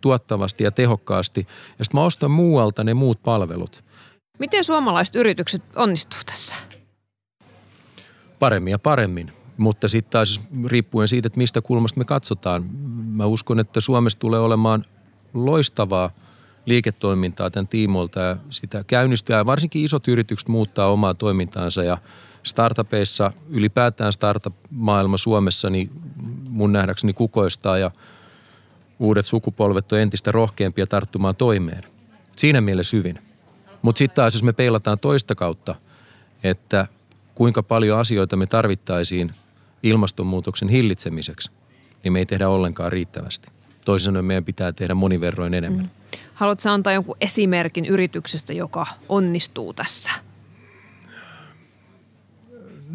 tuottavasti 0.00 0.64
ja 0.64 0.70
tehokkaasti 0.70 1.46
ja 1.78 1.84
sitten 1.84 2.00
mä 2.00 2.04
ostan 2.04 2.30
muualta 2.30 2.84
ne 2.84 2.94
muut 2.94 3.22
palvelut. 3.22 3.84
Miten 4.38 4.64
suomalaiset 4.64 5.16
yritykset 5.16 5.62
onnistuu 5.74 6.18
tässä? 6.26 6.54
Paremmin 8.38 8.70
ja 8.70 8.78
paremmin. 8.78 9.32
Mutta 9.56 9.88
sitten 9.88 10.10
taas 10.10 10.40
riippuen 10.66 11.08
siitä, 11.08 11.26
että 11.26 11.38
mistä 11.38 11.60
kulmasta 11.60 11.98
me 11.98 12.04
katsotaan. 12.04 12.64
Mä 12.92 13.26
uskon, 13.26 13.60
että 13.60 13.80
Suomessa 13.80 14.18
tulee 14.18 14.40
olemaan 14.40 14.84
loistavaa 15.34 16.10
liiketoimintaa 16.66 17.50
tämän 17.50 17.68
tiimoilta 17.68 18.20
ja 18.20 18.36
sitä 18.50 18.84
käynnistää. 18.86 19.46
Varsinkin 19.46 19.84
isot 19.84 20.08
yritykset 20.08 20.48
muuttaa 20.48 20.92
omaa 20.92 21.14
toimintaansa 21.14 21.84
ja 21.84 21.98
startupeissa 22.46 23.32
ylipäätään 23.48 24.12
startup-maailma 24.12 25.16
Suomessa 25.16 25.70
niin 25.70 25.90
mun 26.48 26.72
nähdäkseni 26.72 27.12
kukoistaa 27.12 27.78
ja 27.78 27.90
uudet 28.98 29.26
sukupolvet 29.26 29.92
on 29.92 30.00
entistä 30.00 30.32
rohkeampia 30.32 30.86
tarttumaan 30.86 31.36
toimeen. 31.36 31.84
Siinä 32.36 32.60
mielessä 32.60 32.96
hyvin. 32.96 33.18
Mutta 33.82 33.98
sitten 33.98 34.16
taas 34.16 34.34
jos 34.34 34.42
me 34.42 34.52
peilataan 34.52 34.98
toista 34.98 35.34
kautta, 35.34 35.74
että 36.44 36.86
kuinka 37.34 37.62
paljon 37.62 37.98
asioita 37.98 38.36
me 38.36 38.46
tarvittaisiin– 38.46 39.32
ilmastonmuutoksen 39.82 40.68
hillitsemiseksi, 40.68 41.50
niin 42.04 42.12
me 42.12 42.18
ei 42.18 42.26
tehdä 42.26 42.48
ollenkaan 42.48 42.92
riittävästi. 42.92 43.48
Toisin 43.84 44.04
sanoen 44.04 44.24
meidän 44.24 44.44
pitää 44.44 44.72
tehdä 44.72 44.94
monin 44.94 45.20
verroin 45.20 45.54
enemmän. 45.54 45.84
Mm. 45.84 46.18
Haluatko 46.34 46.68
antaa 46.70 46.92
jonkun 46.92 47.16
esimerkin 47.20 47.84
yrityksestä, 47.84 48.52
joka 48.52 48.86
onnistuu 49.08 49.72
tässä? 49.72 50.10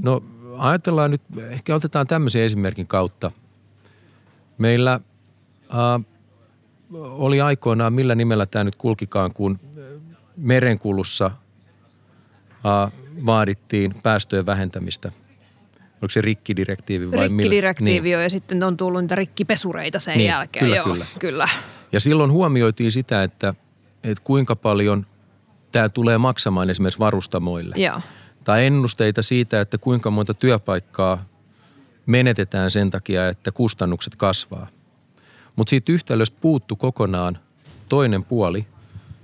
No 0.03 0.24
ajatellaan 0.58 1.12
nyt, 1.12 1.22
ehkä 1.50 1.75
otetaan 1.75 2.08
tämmöisen 2.08 2.41
esimerkin 2.41 2.88
kautta. 2.88 3.31
Meillä 4.58 4.93
äh, 5.74 6.05
oli 6.93 7.41
aikoinaan, 7.41 7.93
millä 7.93 8.15
nimellä 8.15 8.46
tämä 8.46 8.63
nyt 8.63 8.75
kulkikaan, 8.75 9.34
kun 9.34 9.60
merenkulussa 10.38 11.25
äh, 11.25 12.91
vaadittiin 13.25 13.96
päästöjen 14.03 14.46
vähentämistä– 14.46 15.12
Onko 16.01 16.10
se 16.10 16.22
rikkidirektiivi 16.22 17.12
vai 17.12 17.27
Rikkidirektiivi 17.27 18.10
niin. 18.10 18.24
ja 18.24 18.29
sitten 18.29 18.63
on 18.63 18.77
tullut 18.77 19.01
niitä 19.01 19.15
rikkipesureita 19.15 20.00
sen 20.00 20.17
niin, 20.17 20.27
jälkeen. 20.27 20.65
Kyllä, 20.65 20.75
Joo, 20.75 20.86
kyllä. 20.86 21.05
kyllä. 21.20 21.50
Ja 21.91 22.00
silloin 22.00 22.31
huomioitiin 22.31 22.91
sitä, 22.91 23.24
että, 23.24 23.53
että 24.03 24.24
kuinka 24.24 24.55
paljon 24.55 25.05
tämä 25.72 25.89
tulee 25.89 26.17
maksamaan 26.17 26.70
esimerkiksi 26.70 27.00
varustamoille. 27.00 27.75
Joo. 27.77 28.01
Tai 28.44 28.66
ennusteita 28.66 29.22
siitä, 29.22 29.62
että 29.62 29.78
kuinka 29.78 30.12
monta 30.12 30.34
työpaikkaa 30.34 31.26
menetetään 32.06 32.72
sen 32.72 32.92
takia, 32.92 33.28
että 33.28 33.52
kustannukset 33.52 34.16
kasvaa. 34.16 34.68
Mutta 35.56 35.70
siitä 35.70 35.92
yhtälöstä 35.92 36.38
puuttu 36.42 36.76
kokonaan 36.76 37.40
toinen 37.90 38.24
puoli– 38.24 38.66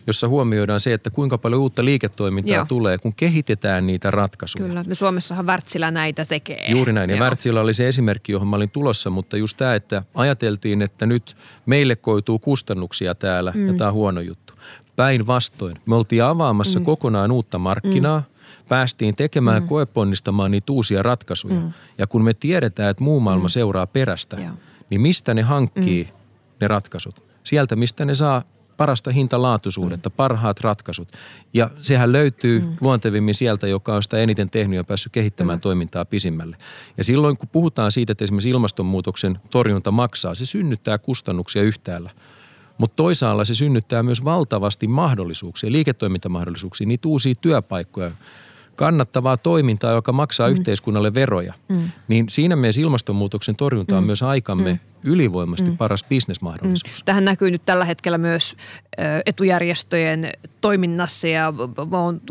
jossa 0.07 0.27
huomioidaan 0.27 0.79
se, 0.79 0.93
että 0.93 1.09
kuinka 1.09 1.37
paljon 1.37 1.61
uutta 1.61 1.85
liiketoimintaa 1.85 2.55
Joo. 2.55 2.65
tulee, 2.65 2.97
kun 2.97 3.13
kehitetään 3.13 3.87
niitä 3.87 4.11
ratkaisuja. 4.11 4.67
Kyllä, 4.67 4.85
ja 4.87 4.95
Suomessahan 4.95 5.45
Wärtsilä 5.45 5.91
näitä 5.91 6.25
tekee. 6.25 6.71
Juuri 6.71 6.93
näin, 6.93 7.09
ja 7.09 7.15
Joo. 7.15 7.23
Wärtsilä 7.23 7.61
oli 7.61 7.73
se 7.73 7.87
esimerkki, 7.87 8.31
johon 8.31 8.47
mä 8.47 8.55
olin 8.55 8.69
tulossa, 8.69 9.09
mutta 9.09 9.37
just 9.37 9.57
tämä, 9.57 9.75
että 9.75 10.03
ajateltiin, 10.15 10.81
että 10.81 11.05
nyt 11.05 11.37
meille 11.65 11.95
koituu 11.95 12.39
kustannuksia 12.39 13.15
täällä, 13.15 13.51
mm. 13.55 13.67
ja 13.67 13.73
tämä 13.73 13.87
on 13.87 13.93
huono 13.93 14.21
juttu. 14.21 14.53
Päinvastoin, 14.95 15.75
me 15.85 15.95
oltiin 15.95 16.23
avaamassa 16.23 16.79
mm. 16.79 16.85
kokonaan 16.85 17.31
uutta 17.31 17.59
markkinaa, 17.59 18.19
mm 18.19 18.36
päästiin 18.69 19.15
tekemään, 19.15 19.63
mm. 19.63 19.67
koeponnistamaan 19.69 20.51
niitä 20.51 20.73
uusia 20.73 21.03
ratkaisuja. 21.03 21.59
Mm. 21.59 21.71
Ja 21.97 22.07
kun 22.07 22.23
me 22.23 22.33
tiedetään, 22.33 22.89
että 22.89 23.03
muu 23.03 23.19
maailma 23.19 23.45
mm. 23.45 23.49
seuraa 23.49 23.87
perästä, 23.87 24.35
Joo. 24.35 24.51
niin 24.89 25.01
mistä 25.01 25.33
ne 25.33 25.41
hankkii 25.41 26.03
mm. 26.03 26.17
ne 26.61 26.67
ratkaisut? 26.67 27.23
Sieltä, 27.43 27.75
mistä 27.75 28.05
ne 28.05 28.15
saa 28.15 28.43
parasta 28.77 29.11
hintalaatuisuudetta, 29.11 30.09
parhaat 30.09 30.61
ratkaisut. 30.61 31.07
Ja 31.53 31.69
sehän 31.81 32.11
löytyy 32.11 32.59
mm. 32.59 32.67
luontevimmin 32.81 33.33
sieltä, 33.33 33.67
joka 33.67 33.95
on 33.95 34.03
sitä 34.03 34.17
eniten 34.17 34.49
tehnyt 34.49 34.77
ja 34.77 34.83
päässyt 34.83 35.11
kehittämään 35.11 35.57
mm. 35.57 35.61
toimintaa 35.61 36.05
pisimmälle. 36.05 36.57
Ja 36.97 37.03
silloin 37.03 37.37
kun 37.37 37.49
puhutaan 37.51 37.91
siitä, 37.91 38.11
että 38.11 38.23
esimerkiksi 38.23 38.49
ilmastonmuutoksen 38.49 39.39
torjunta 39.49 39.91
maksaa, 39.91 40.35
se 40.35 40.45
synnyttää 40.45 40.97
kustannuksia 40.97 41.63
yhtäällä. 41.63 42.11
Mutta 42.77 42.95
toisaalla 42.95 43.45
se 43.45 43.55
synnyttää 43.55 44.03
myös 44.03 44.25
valtavasti 44.25 44.87
mahdollisuuksia, 44.87 45.71
liiketoimintamahdollisuuksia, 45.71 46.87
niitä 46.87 47.07
uusia 47.07 47.35
työpaikkoja, 47.35 48.11
kannattavaa 48.77 49.37
toimintaa, 49.37 49.91
joka 49.91 50.11
maksaa 50.11 50.47
mm. 50.47 50.53
yhteiskunnalle 50.53 51.13
veroja. 51.13 51.53
Mm. 51.69 51.91
Niin 52.07 52.25
siinä 52.29 52.55
mielessä 52.55 52.81
ilmastonmuutoksen 52.81 53.55
torjunta 53.55 53.97
on 53.97 54.03
mm. 54.03 54.07
myös 54.07 54.23
aikamme 54.23 54.73
mm 54.73 54.79
ylivoimasti 55.07 55.69
mm. 55.69 55.77
paras 55.77 56.03
bisnesmahdollisuus. 56.03 57.01
Mm. 57.01 57.05
Tähän 57.05 57.25
näkyy 57.25 57.51
nyt 57.51 57.61
tällä 57.65 57.85
hetkellä 57.85 58.17
myös 58.17 58.55
etujärjestöjen 59.25 60.29
toiminnassa 60.61 61.27
ja 61.27 61.53
olen 61.91 62.21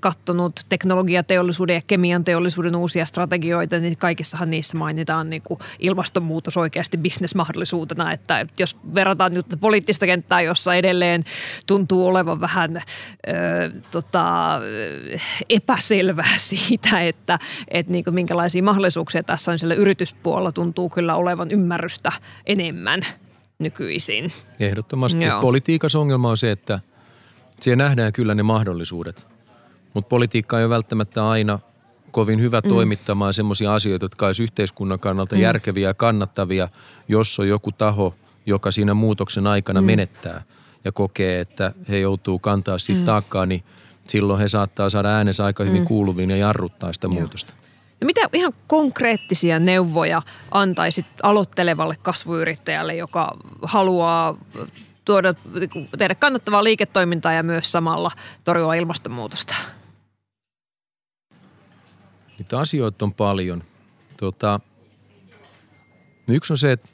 katsonut 0.00 0.60
teknologiateollisuuden 0.68 1.74
ja 1.74 1.80
kemian 1.86 2.24
teollisuuden 2.24 2.76
uusia 2.76 3.06
strategioita, 3.06 3.78
niin 3.78 3.96
kaikissahan 3.96 4.50
niissä 4.50 4.76
mainitaan 4.78 5.30
niin 5.30 5.42
kuin 5.42 5.60
ilmastonmuutos 5.78 6.56
oikeasti 6.56 6.96
bisnesmahdollisuutena, 6.96 8.12
että 8.12 8.46
jos 8.58 8.76
verrataan 8.94 9.34
nyt 9.34 9.46
poliittista 9.60 10.06
kenttää, 10.06 10.40
jossa 10.40 10.74
edelleen 10.74 11.24
tuntuu 11.66 12.06
olevan 12.06 12.40
vähän 12.40 12.76
ö, 12.76 12.80
tota, 13.90 14.60
epäselvää 15.48 16.38
siitä, 16.50 17.00
että, 17.00 17.38
että 17.68 17.92
niin 17.92 18.04
kuin 18.04 18.14
minkälaisia 18.14 18.62
mahdollisuuksia 18.62 19.22
tässä 19.22 19.52
on 19.52 19.58
sillä 19.58 19.74
yrityspuolella, 19.74 20.52
tuntuu 20.52 20.90
kyllä 20.90 21.14
olevan 21.14 21.50
ymmärrystä 21.50 22.12
enemmän 22.46 23.00
nykyisin. 23.58 24.32
Ehdottomasti. 24.60 25.24
Joo. 25.24 25.40
Politiikassa 25.40 25.98
ongelma 25.98 26.30
on 26.30 26.36
se, 26.36 26.50
että 26.50 26.80
siellä 27.60 27.84
nähdään 27.84 28.12
kyllä 28.12 28.34
ne 28.34 28.42
mahdollisuudet, 28.42 29.26
mutta 29.94 30.08
politiikka 30.08 30.58
ei 30.58 30.64
ole 30.64 30.70
välttämättä 30.70 31.28
aina 31.28 31.58
kovin 32.10 32.40
hyvä 32.40 32.60
mm. 32.64 32.68
toimittamaan 32.68 33.34
semmoisia 33.34 33.74
asioita, 33.74 34.04
jotka 34.04 34.26
olisi 34.26 34.42
yhteiskunnan 34.42 35.00
kannalta 35.00 35.34
mm. 35.34 35.40
järkeviä 35.40 35.88
ja 35.88 35.94
kannattavia, 35.94 36.68
jos 37.08 37.40
on 37.40 37.48
joku 37.48 37.72
taho, 37.72 38.14
joka 38.46 38.70
siinä 38.70 38.94
muutoksen 38.94 39.46
aikana 39.46 39.80
mm. 39.80 39.86
menettää 39.86 40.42
ja 40.84 40.92
kokee, 40.92 41.40
että 41.40 41.72
he 41.88 41.98
joutuu 41.98 42.38
kantaa 42.38 42.78
siitä 42.78 43.00
mm. 43.00 43.06
taakkaa, 43.06 43.46
niin 43.46 43.64
silloin 44.08 44.40
he 44.40 44.48
saattaa 44.48 44.90
saada 44.90 45.08
äänensä 45.08 45.44
aika 45.44 45.64
hyvin 45.64 45.82
mm. 45.82 45.86
kuuluviin 45.86 46.30
ja 46.30 46.36
jarruttaa 46.36 46.92
sitä 46.92 47.06
Joo. 47.06 47.14
muutosta. 47.14 47.52
No 48.04 48.06
mitä 48.06 48.20
ihan 48.32 48.52
konkreettisia 48.66 49.58
neuvoja 49.58 50.22
antaisit 50.50 51.06
aloittelevalle 51.22 51.96
kasvuyrittäjälle, 52.02 52.96
joka 52.96 53.36
haluaa 53.62 54.36
tuoda, 55.04 55.34
tehdä 55.98 56.14
kannattavaa 56.14 56.64
liiketoimintaa 56.64 57.32
ja 57.32 57.42
myös 57.42 57.72
samalla 57.72 58.10
torjua 58.44 58.74
ilmastonmuutosta? 58.74 59.54
Niitä 62.38 62.58
asioita 62.58 63.04
on 63.04 63.14
paljon. 63.14 63.64
Tota, 64.16 64.60
yksi 66.28 66.52
on 66.52 66.58
se, 66.58 66.72
että 66.72 66.88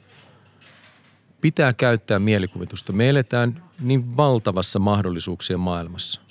pitää 1.41 1.73
käyttää 1.73 2.19
mielikuvitusta. 2.19 2.93
Me 2.93 3.09
eletään 3.09 3.63
niin 3.79 4.17
valtavassa 4.17 4.79
mahdollisuuksien 4.79 5.59
maailmassa 5.59 6.21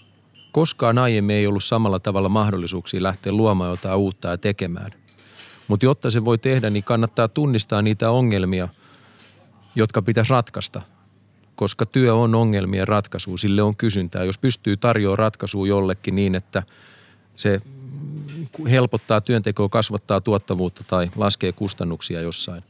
koskaan 0.53 0.99
aiemmin 0.99 1.37
ei 1.37 1.47
ollut 1.47 1.65
samalla 1.65 1.99
tavalla 1.99 2.29
mahdollisuuksia 2.29 3.03
lähteä 3.03 3.33
luomaan 3.33 3.71
jotain 3.71 3.99
uutta 3.99 4.29
ja 4.29 4.39
tekemään. 4.39 4.93
Mutta 5.69 5.87
jotta 5.87 6.11
se 6.11 6.25
voi 6.25 6.39
tehdä, 6.39 6.71
niin 6.71 6.85
kannattaa 6.85 7.29
tunnistaa 7.29 7.83
niitä 7.83 8.11
ongelmia, 8.11 8.69
jotka 9.75 10.03
pitäisi 10.03 10.31
ratkaista. 10.31 10.83
Koska 11.57 11.87
työ 11.87 12.15
on 12.15 12.35
ongelmien 12.35 12.89
ratkaisu, 12.89 13.37
sille 13.37 13.63
on 13.63 13.77
kysyntää. 13.77 14.25
Jos 14.25 14.39
pystyy 14.39 14.77
tarjoamaan 14.77 15.19
ratkaisua 15.19 15.67
jollekin 15.67 16.17
niin, 16.17 16.35
että 16.35 16.63
se 17.35 17.61
helpottaa 18.71 19.21
työntekoa, 19.21 19.69
kasvattaa 19.69 20.21
tuottavuutta 20.21 20.85
tai 20.87 21.11
laskee 21.17 21.53
kustannuksia 21.53 22.21
jossain. 22.21 22.65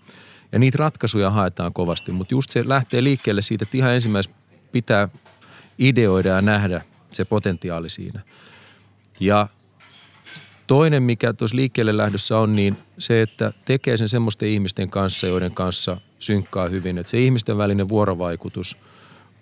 Ja 0.53 0.59
niitä 0.59 0.79
ratkaisuja 0.79 1.31
haetaan 1.31 1.73
kovasti, 1.73 2.13
mutta 2.13 2.35
just 2.35 2.51
se 2.51 2.69
lähtee 2.69 3.05
liikkeelle 3.05 3.43
siitä, 3.43 3.63
että 3.63 3.77
ihan 3.77 3.95
ensimmäisenä 3.95 4.37
pitää 4.73 5.09
ideoida 5.79 6.29
ja 6.29 6.43
nähdä, 6.43 6.83
se 7.13 7.25
potentiaali 7.25 7.89
siinä. 7.89 8.21
Ja 9.21 9.49
Toinen, 10.71 11.03
mikä 11.03 11.33
tuossa 11.33 11.57
liikkeelle 11.57 11.97
lähdössä 11.97 12.39
on, 12.39 12.57
niin 12.57 12.77
se, 12.99 13.23
että 13.23 13.53
tekee 13.65 13.97
sen 13.97 14.09
semmoisten 14.09 14.49
ihmisten 14.49 14.91
kanssa, 14.91 15.27
joiden 15.27 15.55
kanssa 15.55 15.97
synkkaa 16.19 16.69
hyvin. 16.69 16.99
Että 16.99 17.11
se 17.11 17.19
ihmisten 17.19 17.59
välinen 17.59 17.89
vuorovaikutus 17.89 18.77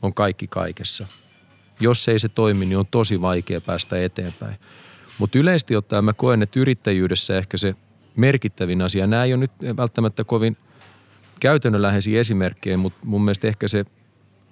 on 0.02 0.14
kaikki 0.14 0.46
kaikessa. 0.46 1.06
Jos 1.80 2.08
ei 2.08 2.18
se 2.18 2.28
toimi, 2.28 2.66
niin 2.66 2.78
on 2.78 2.86
tosi 2.86 3.20
vaikea 3.20 3.60
päästä 3.60 4.04
eteenpäin. 4.04 4.56
Mutta 5.18 5.38
yleisesti 5.38 5.76
ottaen 5.76 6.04
mä 6.04 6.12
koen, 6.12 6.42
että 6.42 6.60
yrittäjyydessä 6.60 7.38
ehkä 7.38 7.56
se 7.56 7.74
merkittävin 8.16 8.82
asia, 8.82 9.06
nämä 9.06 9.24
ei 9.24 9.32
ole 9.32 9.40
nyt 9.40 9.76
välttämättä 9.76 10.24
kovin 10.24 10.56
käytännönläheisiä 11.40 12.20
esimerkkejä, 12.20 12.76
mutta 12.76 13.06
mun 13.06 13.24
mielestä 13.24 13.48
ehkä 13.48 13.68
se 13.68 13.84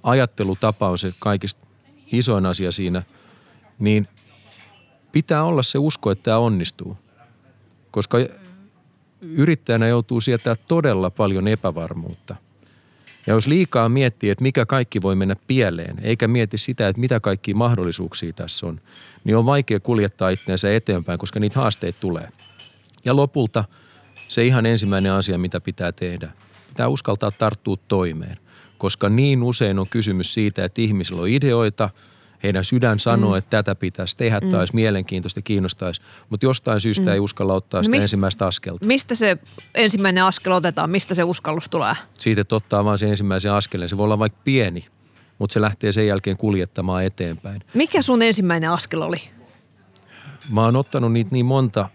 ajattelutapa 0.02 0.88
on 0.88 0.98
se 0.98 1.12
kaikista 1.18 1.66
isoin 2.12 2.46
asia 2.46 2.72
siinä, 2.72 3.02
niin 3.78 4.08
pitää 5.12 5.44
olla 5.44 5.62
se 5.62 5.78
usko, 5.78 6.10
että 6.10 6.22
tämä 6.22 6.38
onnistuu. 6.38 6.96
Koska 7.90 8.18
yrittäjänä 9.20 9.88
joutuu 9.88 10.20
sietää 10.20 10.56
todella 10.68 11.10
paljon 11.10 11.48
epävarmuutta. 11.48 12.36
Ja 13.26 13.34
jos 13.34 13.46
liikaa 13.46 13.88
miettii, 13.88 14.30
että 14.30 14.42
mikä 14.42 14.66
kaikki 14.66 15.02
voi 15.02 15.16
mennä 15.16 15.36
pieleen, 15.46 15.96
eikä 16.02 16.28
mieti 16.28 16.58
sitä, 16.58 16.88
että 16.88 17.00
mitä 17.00 17.20
kaikki 17.20 17.54
mahdollisuuksia 17.54 18.32
tässä 18.32 18.66
on, 18.66 18.80
niin 19.24 19.36
on 19.36 19.46
vaikea 19.46 19.80
kuljettaa 19.80 20.28
itseensä 20.28 20.74
eteenpäin, 20.74 21.18
koska 21.18 21.40
niitä 21.40 21.60
haasteita 21.60 22.00
tulee. 22.00 22.28
Ja 23.04 23.16
lopulta 23.16 23.64
se 24.28 24.44
ihan 24.44 24.66
ensimmäinen 24.66 25.12
asia, 25.12 25.38
mitä 25.38 25.60
pitää 25.60 25.92
tehdä, 25.92 26.30
pitää 26.68 26.88
uskaltaa 26.88 27.30
tarttua 27.30 27.76
toimeen. 27.88 28.38
Koska 28.78 29.08
niin 29.08 29.42
usein 29.42 29.78
on 29.78 29.88
kysymys 29.88 30.34
siitä, 30.34 30.64
että 30.64 30.80
ihmisillä 30.80 31.22
on 31.22 31.28
ideoita– 31.28 31.90
heidän 32.42 32.64
sydän 32.64 33.00
sanoo, 33.00 33.30
mm. 33.30 33.38
että 33.38 33.50
tätä 33.50 33.74
pitäisi 33.74 34.16
tehdä 34.16 34.40
mm. 34.40 34.50
tai 34.50 34.58
olisi 34.58 34.74
mielenkiintoista, 34.74 35.42
kiinnostaisi, 35.42 36.00
mutta 36.30 36.46
jostain 36.46 36.80
syystä 36.80 37.04
mm. 37.04 37.12
ei 37.12 37.20
uskalla 37.20 37.54
ottaa 37.54 37.82
sitä 37.82 37.90
Mist, 37.90 38.02
ensimmäistä 38.02 38.46
askelta. 38.46 38.86
Mistä 38.86 39.14
se 39.14 39.38
ensimmäinen 39.74 40.24
askel 40.24 40.52
otetaan? 40.52 40.90
Mistä 40.90 41.14
se 41.14 41.24
uskallus 41.24 41.68
tulee? 41.68 41.94
Siitä, 42.18 42.40
että 42.40 42.56
ottaa 42.56 42.84
vaan 42.84 42.98
se 42.98 43.08
ensimmäisen 43.08 43.52
askeleen. 43.52 43.88
Se 43.88 43.96
voi 43.96 44.04
olla 44.04 44.18
vaikka 44.18 44.40
pieni, 44.44 44.86
mutta 45.38 45.54
se 45.54 45.60
lähtee 45.60 45.92
sen 45.92 46.06
jälkeen 46.06 46.36
kuljettamaan 46.36 47.04
eteenpäin. 47.04 47.62
Mikä 47.74 48.02
sun 48.02 48.22
ensimmäinen 48.22 48.70
askel 48.70 49.02
oli? 49.02 49.20
Mä 50.50 50.64
oon 50.64 50.76
ottanut 50.76 51.12
niitä 51.12 51.30
niin 51.32 51.46
monta 51.46 51.88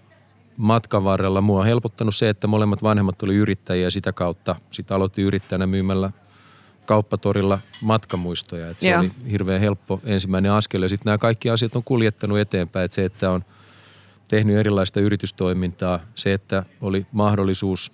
matkan 0.58 1.04
varrella. 1.04 1.42
Mua 1.42 1.60
on 1.60 1.66
helpottanut 1.66 2.16
se, 2.16 2.30
että 2.30 2.48
molemmat 2.48 2.84
vanhemmat 2.84 3.24
oli 3.24 3.36
yrittäjiä 3.36 3.84
ja 3.84 3.92
sitä 3.92 4.14
kautta. 4.14 4.56
Sitten 4.72 4.96
aloitti 4.96 5.22
yrittäjänä 5.22 5.68
myymällä 5.68 6.12
kauppatorilla 6.86 7.60
matkamuistoja. 7.82 8.70
Että 8.70 8.86
se 8.86 8.98
oli 8.98 9.12
hirveän 9.32 9.62
helppo 9.62 10.02
ensimmäinen 10.04 10.52
askel 10.52 10.82
ja 10.82 10.90
sitten 10.90 11.06
nämä 11.06 11.18
kaikki 11.18 11.50
asiat 11.50 11.76
on 11.76 11.84
kuljettanut 11.84 12.40
eteenpäin. 12.40 12.86
Että 12.86 12.96
se, 12.96 13.06
että 13.06 13.32
on 13.32 13.46
tehnyt 14.28 14.58
erilaista 14.58 15.00
yritystoimintaa, 15.00 16.00
se, 16.16 16.34
että 16.34 16.64
oli 16.82 17.06
mahdollisuus 17.12 17.92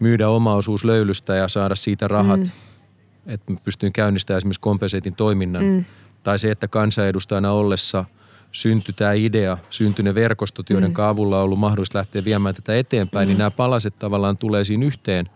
myydä 0.00 0.28
oma 0.28 0.54
osuus 0.54 0.84
löylystä 0.84 1.34
ja 1.34 1.48
saada 1.48 1.74
siitä 1.74 2.08
rahat, 2.08 2.40
mm. 2.40 2.50
että 3.26 3.52
pystyin 3.64 3.92
käynnistämään 3.92 4.36
esimerkiksi 4.38 4.60
kompenseetin 4.60 5.14
toiminnan. 5.14 5.64
Mm. 5.64 5.84
Tai 6.22 6.38
se, 6.38 6.50
että 6.50 6.68
kansanedustajana 6.68 7.52
ollessa 7.52 8.04
syntyi 8.52 8.94
tämä 8.94 9.12
idea, 9.12 9.58
syntyi 9.70 10.02
ne 10.02 10.14
verkostot, 10.14 10.70
joiden 10.70 10.90
mm. 10.90 11.04
avulla 11.04 11.38
on 11.38 11.44
ollut 11.44 11.58
mahdollista 11.58 11.98
lähteä 11.98 12.24
viemään 12.24 12.54
tätä 12.54 12.76
eteenpäin, 12.76 13.26
niin 13.26 13.28
mm. 13.28 13.30
niin 13.30 13.38
nämä 13.38 13.50
palaset 13.50 13.98
tavallaan 13.98 14.36
tulee 14.36 14.64
siinä 14.64 14.86
yhteen. 14.86 15.30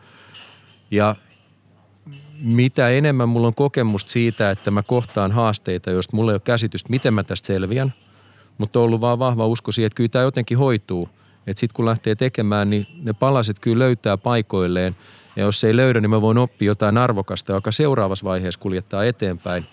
Ja 0.91 1.17
mitä 2.43 2.89
enemmän 2.89 3.29
mulla 3.29 3.47
on 3.47 3.55
kokemusta 3.55 4.11
siitä, 4.11 4.51
että 4.51 4.71
mä 4.71 4.83
kohtaan 4.83 5.33
haasteita, 5.33 5.91
joista 5.91 6.17
mulla 6.17 6.33
ei 6.33 6.35
ole 6.35 6.41
käsitystä, 6.45 6.91
miten 6.91 7.15
mä 7.15 7.25
tästä 7.25 7.47
selviän, 7.47 7.93
mutta 8.59 8.79
on 8.79 8.85
ollut 8.85 9.01
vaan 9.01 9.19
vahva 9.19 9.47
usko 9.47 9.73
siihen, 9.73 9.87
että 9.87 9.97
kyllä 9.97 10.09
tämä 10.09 10.23
jotenkin 10.23 10.59
hoituu. 10.59 11.09
Että 11.47 11.61
sitten 11.61 11.75
kun 11.75 11.85
lähtee 11.85 12.15
tekemään, 12.15 12.71
niin 12.71 12.87
ne 13.03 13.13
palaset 13.13 13.59
kyllä 13.59 13.85
löytää 13.85 14.17
paikoilleen. 14.17 14.97
Ja 15.37 15.43
jos 15.43 15.65
ei 15.65 15.77
löydä, 15.77 16.01
niin 16.01 16.11
mä 16.11 16.21
voin 16.21 16.39
oppia 16.39 16.67
jotain 16.67 16.99
arvokasta, 16.99 17.53
joka 17.53 17.71
seuraavassa 17.71 18.25
vaiheessa 18.25 18.61
kuljettaa 18.61 19.05
eteenpäin. 19.05 19.67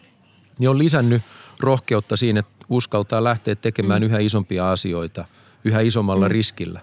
Niin 0.60 0.70
on 0.70 0.78
lisännyt 0.78 1.22
rohkeutta 1.60 2.18
siinä, 2.18 2.40
että 2.40 2.66
uskaltaa 2.70 3.24
lähteä 3.24 3.56
tekemään 3.56 4.02
mm. 4.02 4.06
yhä 4.06 4.20
isompia 4.20 4.72
asioita 4.72 5.26
yhä 5.64 5.80
isommalla 5.80 6.26
mm. 6.26 6.32
riskillä. 6.32 6.82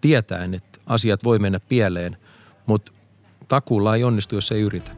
Tietäen, 0.00 0.54
että 0.54 0.78
asiat 0.86 1.24
voi 1.24 1.38
mennä 1.38 1.60
pieleen, 1.60 2.16
mutta 2.66 2.92
takuulla 3.48 3.96
ei 3.96 4.04
onnistu, 4.04 4.34
jos 4.34 4.52
ei 4.52 4.60
yritä. 4.60 4.92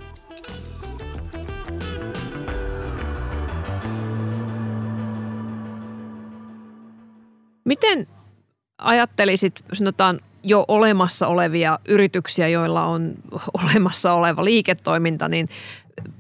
Miten 7.65 8.07
ajattelisit, 8.79 9.65
sanotaan 9.73 10.21
jo 10.43 10.65
olemassa 10.69 11.27
olevia 11.27 11.79
yrityksiä, 11.89 12.49
joilla 12.49 12.87
on 12.87 13.15
olemassa 13.65 14.13
oleva 14.13 14.45
liiketoiminta, 14.45 15.29
niin 15.29 15.49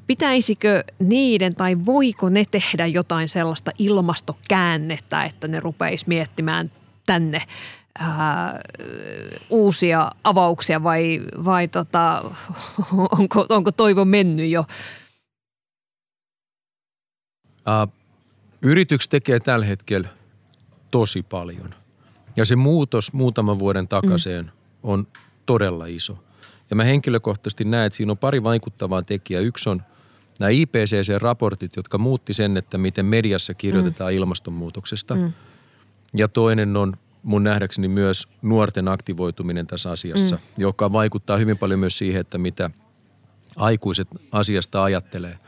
pitäisikö 0.07 0.85
niiden 0.99 1.55
tai 1.55 1.77
voiko 1.87 2.29
ne 2.29 2.45
tehdä 2.51 2.87
jotain 2.87 3.29
sellaista 3.29 3.71
ilmastokäännettä, 3.79 5.25
että 5.25 5.49
ne 5.49 5.61
rupeisi 5.61 6.05
miettimään 6.09 6.71
tänne 7.07 7.43
ää, 7.99 8.61
uusia 9.51 10.11
avauksia 10.25 10.83
vai, 10.83 11.21
vai 11.45 11.69
tota, 11.69 12.31
onko, 13.19 13.47
onko 13.49 13.73
toivo 13.73 14.05
mennyt 14.05 14.51
jo? 14.51 14.65
Uh, 17.67 17.93
yritykset 18.63 19.11
tekee 19.11 19.41
tällä 19.41 19.67
hetkellä– 19.67 20.09
tosi 20.93 21.23
paljon. 21.23 21.75
Ja 22.37 22.45
se 22.45 22.57
muutos 22.57 23.13
muutaman 23.13 23.59
vuoden 23.59 23.89
takaisin 23.89 24.45
mm. 24.45 24.51
on 24.83 25.07
todella 25.47 25.87
iso. 25.87 26.19
Ja 26.71 26.77
mä 26.77 26.85
henkilökohtaisesti 26.85 27.65
näen, 27.65 27.87
että 27.87 27.97
siinä 27.97 28.13
on 28.13 28.19
pari 28.19 28.43
vaikuttavaa 28.43 29.03
tekijää. 29.03 29.43
Yksi 29.43 29.71
on 29.71 29.83
nämä 30.41 30.51
IPCC-raportit, 30.51 31.77
jotka 31.77 31.99
muutti 31.99 32.33
sen, 32.33 32.57
että 32.57 32.79
miten 32.79 33.07
mediassa 33.07 33.55
kirjoitetaan 33.55 34.13
mm. 34.13 34.17
ilmastonmuutoksesta. 34.17 35.15
Mm. 35.15 35.33
Ja 36.15 36.29
toinen 36.29 36.77
on 36.77 36.97
mun 37.23 37.45
nähdäkseni 37.45 37.89
myös 37.89 38.29
nuorten 38.43 38.89
aktivoituminen 38.89 39.67
tässä 39.67 39.91
asiassa, 39.91 40.37
mm. 40.37 40.43
joka 40.57 40.93
vaikuttaa 40.93 41.37
hyvin 41.37 41.59
paljon 41.59 41.81
myös 41.81 41.99
siihen, 41.99 42.21
että 42.21 42.39
mitä 42.39 42.71
aikuiset 43.57 44.09
asiasta 44.33 44.85
ajattelee. 44.85 45.39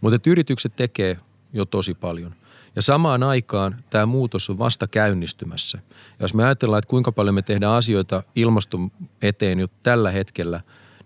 Mutta 0.00 0.30
yritykset 0.30 0.76
tekee 0.76 1.18
jo 1.52 1.64
tosi 1.64 1.94
paljon– 1.94 2.34
ja 2.78 2.82
samaan 2.82 3.22
aikaan 3.22 3.76
tämä 3.90 4.06
muutos 4.06 4.50
on 4.50 4.58
vasta 4.58 4.86
käynnistymässä. 4.86 5.78
Ja 5.88 6.24
jos 6.24 6.34
me 6.34 6.44
ajatellaan, 6.44 6.78
että 6.78 6.88
kuinka 6.88 7.12
paljon 7.12 7.34
me 7.34 7.42
tehdään 7.42 7.72
asioita 7.72 8.22
ilmaston 8.34 8.90
eteen 9.22 9.60
jo 9.60 9.68
tällä 9.82 10.10
hetkellä, 10.10 10.60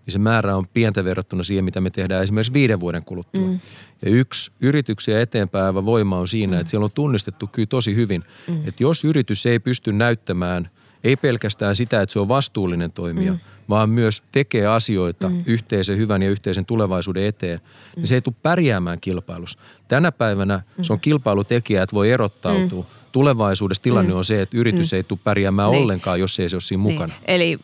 niin 0.05 0.11
se 0.11 0.19
määrä 0.19 0.55
on 0.55 0.67
pientä 0.67 1.03
verrattuna 1.03 1.43
siihen, 1.43 1.65
mitä 1.65 1.81
me 1.81 1.89
tehdään 1.89 2.23
esimerkiksi 2.23 2.53
viiden 2.53 2.79
vuoden 2.79 3.03
kuluttua. 3.03 3.47
Mm. 3.47 3.59
Ja 4.05 4.11
yksi 4.11 4.51
yrityksiä 4.61 5.21
eteenpäin 5.21 5.75
voima 5.75 6.17
on 6.17 6.27
siinä, 6.27 6.55
mm. 6.55 6.59
että 6.59 6.71
siellä 6.71 6.85
on 6.85 6.91
tunnistettu 6.91 7.47
kyllä 7.47 7.67
tosi 7.67 7.95
hyvin, 7.95 8.23
mm. 8.47 8.67
että 8.67 8.83
jos 8.83 9.03
yritys 9.03 9.45
ei 9.45 9.59
pysty 9.59 9.93
näyttämään– 9.93 10.69
ei 11.03 11.15
pelkästään 11.15 11.75
sitä, 11.75 12.01
että 12.01 12.13
se 12.13 12.19
on 12.19 12.27
vastuullinen 12.27 12.91
toimija, 12.91 13.31
mm. 13.31 13.39
vaan 13.69 13.89
myös 13.89 14.23
tekee 14.31 14.67
asioita 14.67 15.29
mm. 15.29 15.43
yhteisen 15.45 15.97
hyvän 15.97 16.21
ja 16.21 16.29
yhteisen 16.29 16.65
tulevaisuuden 16.65 17.25
eteen, 17.25 17.59
mm. 17.59 17.99
niin 17.99 18.07
se 18.07 18.15
ei 18.15 18.21
tule 18.21 18.35
pärjäämään 18.43 18.99
kilpailussa. 18.99 19.59
Tänä 19.87 20.11
päivänä 20.11 20.57
mm. 20.57 20.83
se 20.83 20.93
on 20.93 20.99
kilpailutekijä, 20.99 21.83
että 21.83 21.95
voi 21.95 22.11
erottautua. 22.11 22.81
Mm. 22.81 22.87
Tulevaisuudessa 23.11 23.83
tilanne 23.83 24.11
mm. 24.11 24.17
on 24.17 24.25
se, 24.25 24.41
että 24.41 24.57
yritys 24.57 24.91
mm. 24.91 24.95
ei 24.95 25.03
tule 25.03 25.19
pärjäämään 25.23 25.71
niin. 25.71 25.83
ollenkaan, 25.83 26.19
jos 26.19 26.39
ei 26.39 26.49
se 26.49 26.55
ole 26.55 26.61
siinä 26.61 26.83
niin. 26.83 26.93
mukana. 26.93 27.13
Eli 27.25 27.59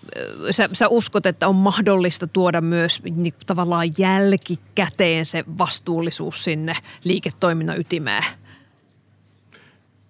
sä, 0.52 0.70
sä 0.74 0.88
uskot, 0.88 1.26
että 1.26 1.48
on 1.48 1.56
mahdollista 1.56 2.28
tuoda 2.28 2.62
myös 2.62 3.04
niin, 3.04 3.34
tavallaan 3.46 3.88
jälkikäteen 3.98 5.26
se 5.26 5.44
vastuullisuus 5.58 6.44
sinne 6.44 6.74
liiketoiminnan 7.04 7.80
ytimeen? 7.80 8.24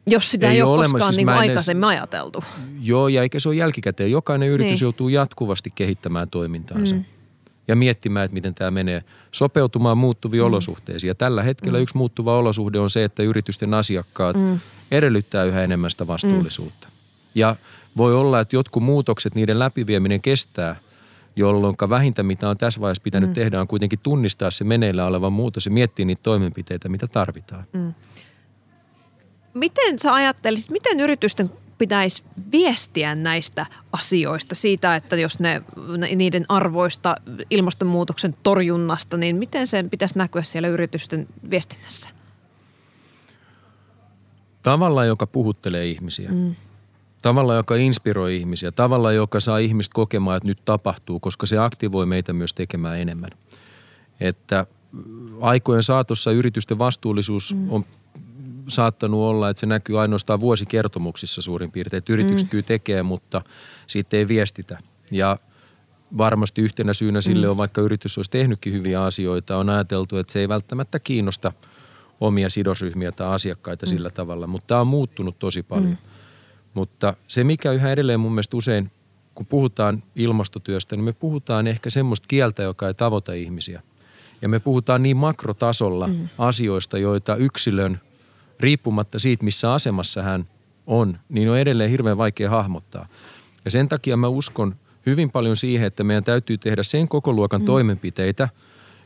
Jos 0.08 0.32
sitä 0.32 0.50
ei, 0.50 0.56
ei 0.56 0.62
ole 0.62 0.84
koskaan 0.84 1.14
siis 1.14 1.18
niin 1.18 1.30
aikaisemmin 1.30 1.90
edes, 1.90 2.00
ajateltu. 2.00 2.44
Joo, 2.82 3.08
ja 3.08 3.22
eikä 3.22 3.40
se 3.40 3.50
ole 3.50 3.56
jälkikäteen. 3.56 4.12
Jokainen 4.12 4.50
yritys 4.50 4.72
niin. 4.72 4.86
joutuu 4.86 5.10
jatkuvasti 5.10 5.72
kehittämään 5.76 6.30
toimintaansa. 6.30 6.96
Mm. 6.96 7.06
Ja 7.68 7.76
miettimään, 7.76 8.26
että 8.26 8.34
miten 8.34 8.56
tämä 8.56 8.72
menee. 8.72 9.04
Sopeutumaan 9.32 9.98
muuttuviin 9.98 10.44
mm. 10.44 10.48
olosuhteisiin. 10.48 11.08
Ja 11.08 11.16
tällä 11.16 11.44
hetkellä 11.44 11.78
mm. 11.78 11.82
yksi 11.82 11.98
muuttuva 11.98 12.38
olosuhde 12.38 12.80
on 12.80 12.90
se, 12.90 13.04
että 13.04 13.24
yritysten 13.24 13.74
asiakkaat 13.74 14.36
mm. 14.36 14.60
edellyttää 14.92 15.44
yhä 15.44 15.64
enemmän 15.64 15.92
sitä 15.92 16.08
vastuullisuutta. 16.08 16.88
Mm. 16.88 16.94
Ja 17.36 17.56
voi 17.98 18.16
olla, 18.16 18.40
että 18.40 18.56
jotkut 18.56 18.84
muutokset, 18.84 19.36
niiden 19.36 19.60
läpivieminen 19.60 20.22
kestää– 20.22 20.76
jolloin 21.36 21.76
vähintä, 21.90 22.24
mitä 22.24 22.50
on 22.50 22.58
tässä 22.58 22.82
vaiheessa 22.82 23.04
pitänyt 23.04 23.30
mm. 23.30 23.34
tehdä, 23.34 23.62
on 23.62 23.68
kuitenkin 23.68 24.00
tunnistaa 24.04 24.52
se 24.52 24.64
meneillä 24.64 25.06
oleva 25.06 25.30
muutos 25.30 25.66
ja 25.66 25.72
miettiä 25.72 26.06
niitä 26.06 26.24
toimenpiteitä, 26.24 26.90
mitä 26.90 27.08
tarvitaan. 27.08 27.64
Mm 27.74 27.94
miten 29.54 30.00
sä 30.00 30.14
ajattelisit, 30.14 30.72
miten 30.72 31.00
yritysten 31.00 31.52
pitäisi 31.78 32.24
viestiä 32.52 33.16
näistä 33.16 33.66
asioista, 33.92 34.56
siitä, 34.56 34.96
että 34.96 35.16
jos 35.16 35.40
ne, 35.40 35.62
niiden 36.16 36.46
arvoista, 36.50 37.16
ilmastonmuutoksen 37.50 38.36
torjunnasta, 38.44 39.18
niin 39.18 39.36
miten 39.36 39.68
sen 39.68 39.90
pitäisi 39.90 40.18
näkyä 40.18 40.44
siellä 40.44 40.68
yritysten 40.68 41.28
viestinnässä? 41.50 42.10
Tavalla, 44.62 45.06
joka 45.06 45.28
puhuttelee 45.28 45.88
ihmisiä. 45.88 46.30
Mm. 46.32 46.56
Tavalla, 47.22 47.56
joka 47.56 47.76
inspiroi 47.76 48.38
ihmisiä, 48.38 48.72
tavalla, 48.72 49.12
joka 49.12 49.40
saa 49.40 49.58
ihmistä 49.58 49.94
kokemaan, 49.94 50.38
että 50.38 50.48
nyt 50.48 50.66
tapahtuu, 50.66 51.20
koska 51.20 51.46
se 51.46 51.58
aktivoi 51.58 52.06
meitä 52.06 52.34
myös 52.34 52.54
tekemään 52.54 53.00
enemmän. 53.00 53.30
Että 54.20 54.66
aikojen 55.42 55.84
saatossa 55.84 56.32
yritysten 56.32 56.80
vastuullisuus 56.80 57.56
mm. 57.56 57.70
on 57.70 57.86
saattanut 58.70 59.20
olla, 59.20 59.50
että 59.50 59.60
se 59.60 59.66
näkyy 59.66 60.02
ainoastaan 60.02 60.40
vuosikertomuksissa 60.40 61.42
suurin 61.42 61.72
piirtein. 61.72 61.98
Että 61.98 62.14
yritykset 62.14 62.48
mm. 62.48 62.52
kyllä 62.52 62.64
tekee, 62.64 63.04
mutta 63.04 63.42
siitä 63.88 64.18
ei 64.18 64.28
viestitä. 64.28 64.80
Ja 65.12 65.38
varmasti 66.18 66.62
yhtenä 66.62 66.94
syynä 66.94 67.22
sille 67.22 67.48
mm. 67.48 67.52
on, 67.52 67.58
vaikka 67.58 67.82
yritys 67.82 68.18
olisi 68.18 68.32
tehnytkin 68.32 68.74
hyviä 68.74 69.04
asioita, 69.04 69.58
on 69.58 69.70
ajateltu, 69.70 70.18
että 70.18 70.34
se 70.34 70.40
ei 70.40 70.50
välttämättä 70.50 71.00
kiinnosta 71.00 71.52
omia 72.22 72.50
sidosryhmiä 72.50 73.12
tai 73.12 73.28
asiakkaita 73.28 73.86
mm. 73.86 73.90
sillä 73.90 74.10
tavalla. 74.10 74.48
Mutta 74.48 74.68
tämä 74.68 74.82
on 74.82 74.88
muuttunut 74.88 75.40
tosi 75.40 75.64
paljon. 75.64 75.90
Mm. 75.90 75.98
Mutta 76.74 77.14
se, 77.28 77.44
mikä 77.44 77.72
yhä 77.72 77.92
edelleen 77.92 78.20
mun 78.20 78.32
mielestä 78.32 78.58
usein, 78.58 78.92
kun 79.36 79.46
puhutaan 79.46 80.04
ilmastotyöstä, 80.16 80.96
niin 80.96 81.04
me 81.04 81.14
puhutaan 81.14 81.68
ehkä 81.68 81.90
semmoista 81.90 82.26
kieltä, 82.28 82.64
joka 82.64 82.88
ei 82.88 82.94
tavoita 82.94 83.34
ihmisiä. 83.34 83.82
Ja 84.42 84.50
me 84.50 84.60
puhutaan 84.60 85.04
niin 85.04 85.18
makrotasolla 85.18 86.08
mm. 86.08 86.28
asioista, 86.38 86.98
joita 86.98 87.36
yksilön, 87.36 88.02
riippumatta 88.60 89.20
siitä, 89.20 89.44
missä 89.44 89.74
asemassa 89.74 90.24
hän 90.24 90.46
on, 90.88 91.20
niin 91.30 91.50
on 91.50 91.58
edelleen 91.58 91.90
hirveän 91.90 92.18
vaikea 92.18 92.50
hahmottaa. 92.50 93.08
Ja 93.66 93.72
sen 93.72 93.90
takia 93.90 94.18
mä 94.18 94.28
uskon 94.28 94.76
hyvin 95.06 95.32
paljon 95.32 95.56
siihen, 95.56 95.88
että 95.88 96.04
meidän 96.04 96.24
täytyy 96.24 96.58
tehdä 96.58 96.84
sen 96.84 97.08
koko 97.08 97.34
luokan 97.34 97.62
mm. 97.62 97.66
toimenpiteitä, 97.66 98.50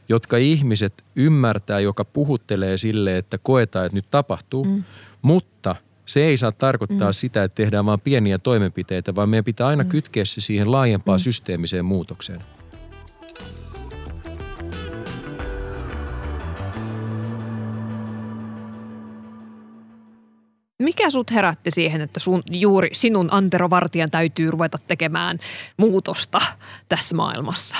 jotka 0.10 0.38
ihmiset 0.38 0.94
ymmärtää, 1.16 1.80
joka 1.80 2.06
puhuttelee 2.06 2.78
sille, 2.78 3.18
että 3.18 3.38
koetaan, 3.44 3.86
että 3.86 3.96
nyt 3.96 4.06
tapahtuu, 4.10 4.66
mm. 4.66 4.84
mutta– 5.22 5.76
se 6.06 6.26
ei 6.26 6.38
saa 6.38 6.52
tarkoittaa 6.52 7.10
mm. 7.10 7.14
sitä, 7.14 7.44
että 7.44 7.56
tehdään 7.56 7.86
vain 7.86 8.00
pieniä 8.00 8.40
toimenpiteitä, 8.40 9.16
vaan 9.16 9.30
meidän 9.30 9.44
pitää 9.44 9.68
aina 9.68 9.84
mm. 9.84 9.90
kytkeä 9.90 10.26
se 10.26 10.42
siihen 10.42 10.72
laajempaan 10.72 11.20
mm. 11.20 11.24
systeemiseen 11.24 11.86
muutokseen. 11.86 12.42
Mikä 20.84 21.10
sut 21.10 21.32
herätti 21.32 21.72
siihen, 21.72 22.02
että 22.02 22.20
sun, 22.20 22.44
juuri 22.52 22.90
sinun 22.94 23.30
Antero 23.32 23.70
Vartijan 23.70 24.12
täytyy 24.12 24.52
ruveta 24.52 24.78
tekemään 24.88 25.40
muutosta 25.78 26.42
tässä 26.90 27.16
maailmassa? 27.16 27.78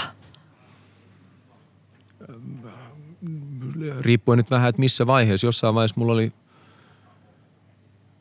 Riippuen 4.00 4.38
nyt 4.38 4.52
vähän, 4.52 4.70
että 4.70 4.80
missä 4.80 5.08
vaiheessa. 5.08 5.48
Jossain 5.48 5.76
vaiheessa 5.76 5.96
mulla 5.98 6.14
oli 6.14 6.34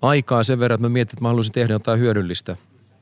aikaa 0.03 0.43
sen 0.43 0.59
verran, 0.59 0.75
että 0.75 0.89
mä 0.89 0.93
mietin, 0.93 1.15
että 1.15 1.25
mä 1.25 1.29
haluaisin 1.29 1.53
tehdä 1.53 1.73
jotain 1.73 2.01
hyödyllistä. 2.01 2.57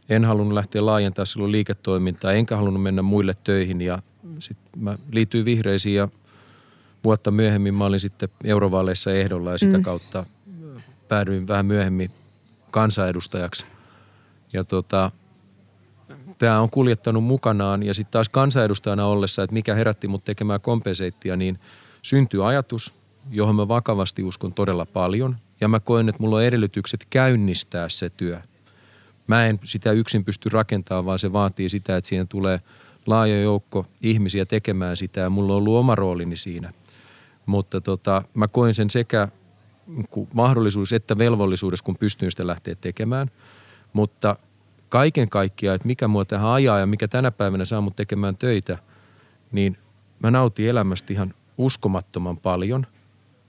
En 0.09 0.25
halunnut 0.25 0.55
lähteä 0.55 0.87
laajentamaan 0.87 1.27
silloin 1.27 1.53
liiketoimintaa, 1.53 2.33
enkä 2.33 2.57
halunnut 2.57 2.83
mennä 2.83 3.03
muille 3.03 3.35
töihin 3.45 3.81
ja 3.81 4.03
sitten 4.39 4.83
mä 4.83 4.99
liityin 5.13 5.45
vihreisiin 5.45 5.97
ja 5.97 6.09
vuotta 7.05 7.31
myöhemmin 7.31 7.75
mä 7.75 7.85
olin 7.85 8.01
sitten 8.01 8.29
eurovaaleissa 8.45 9.13
ehdolla 9.13 9.53
ja 9.53 9.59
sitä 9.59 9.77
mm. 9.77 9.83
kautta 9.83 10.27
päädyin 11.11 11.49
vähän 11.49 11.67
myöhemmin 11.67 12.11
kansanedustajaksi. 12.71 13.67
Ja 14.53 14.65
tota, 14.65 15.11
tämä 16.39 16.61
on 16.61 16.71
kuljettanut 16.71 17.25
mukanaan 17.25 17.83
ja 17.83 17.95
sitten 17.95 18.13
taas 18.13 18.29
kansanedustajana 18.29 19.07
ollessa, 19.07 19.43
että 19.43 19.55
mikä 19.55 19.75
herätti 19.75 20.09
mut 20.09 20.25
tekemään 20.25 20.61
kompenseittia, 20.61 21.37
niin 21.37 21.59
syntyi 22.03 22.41
ajatus, 22.45 22.95
johon 23.31 23.57
mä 23.57 23.69
vakavasti 23.69 24.23
uskon 24.23 24.55
todella 24.55 24.87
paljon– 24.87 25.37
ja 25.61 25.69
mä 25.69 25.81
koen, 25.81 26.09
että 26.09 26.23
mulla 26.23 26.37
on 26.37 26.45
edellytykset 26.45 27.07
käynnistää 27.11 27.89
se 27.89 28.11
työ. 28.11 28.41
Mä 29.27 29.47
en 29.47 29.61
sitä 29.65 29.93
yksin 29.93 30.25
pysty 30.25 30.49
rakentamaan, 30.49 31.05
vaan 31.05 31.19
se 31.19 31.33
vaatii 31.33 31.69
sitä, 31.69 31.97
että 31.97 32.09
siihen 32.09 32.29
tulee 32.29 32.61
laaja 33.07 33.41
joukko 33.41 33.87
ihmisiä 34.03 34.47
tekemään 34.47 34.97
sitä 34.97 35.21
ja 35.21 35.31
mulla 35.31 35.53
on 35.53 35.57
ollut 35.57 35.77
oma 35.77 35.95
roolini 35.95 36.37
siinä. 36.37 36.73
Mutta 37.47 37.81
tota, 37.81 38.23
mä 38.35 38.49
koen 38.49 38.75
sen 38.75 38.91
sekä 38.91 39.29
mahdollisuus 40.35 40.93
että 40.93 41.19
velvollisuudessa, 41.19 41.85
kun 41.85 41.97
pystyn 41.97 42.31
sitä 42.31 42.47
lähteä 42.47 42.75
tekemään. 42.75 43.31
Mutta 43.93 44.37
kaiken 44.89 45.29
kaikkiaan, 45.29 45.77
että 45.77 45.87
mikä 45.87 46.09
mua 46.09 46.25
tähän 46.25 46.51
ajaa 46.51 46.79
ja 46.79 46.87
mikä 46.87 47.09
tänä 47.09 47.31
päivänä 47.31 47.65
saa 47.65 47.81
mut 47.81 47.97
tekemään 47.97 48.37
töitä, 48.37 48.79
niin 49.53 49.77
mä 50.23 50.31
nautin 50.31 50.69
elämästä 50.69 51.13
ihan 51.13 51.35
uskomattoman 51.59 52.37
paljon– 52.37 52.87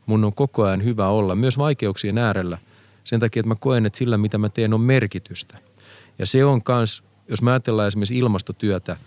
mun 0.06 0.23
on 0.25 0.34
koko 0.34 0.63
ajan 0.63 0.84
hyvä 0.84 1.08
olla, 1.08 1.36
myös 1.36 1.58
vaikeuksien 1.58 2.17
äärellä, 2.17 2.58
sen 3.04 3.19
takia, 3.19 3.39
että 3.39 3.47
mä 3.47 3.56
koen, 3.56 3.86
että 3.86 3.97
sillä 3.97 4.17
mitä 4.17 4.38
mä 4.38 4.49
teen 4.49 4.73
on 4.73 4.82
merkitystä. 4.82 5.58
Ja 6.19 6.25
se 6.25 6.45
on 6.45 6.62
kans, 6.62 7.04
jos 7.27 7.41
mä 7.41 7.51
ajatellaan 7.51 7.88
esimerkiksi 7.88 8.17
ilmastotyötä, 8.17 8.97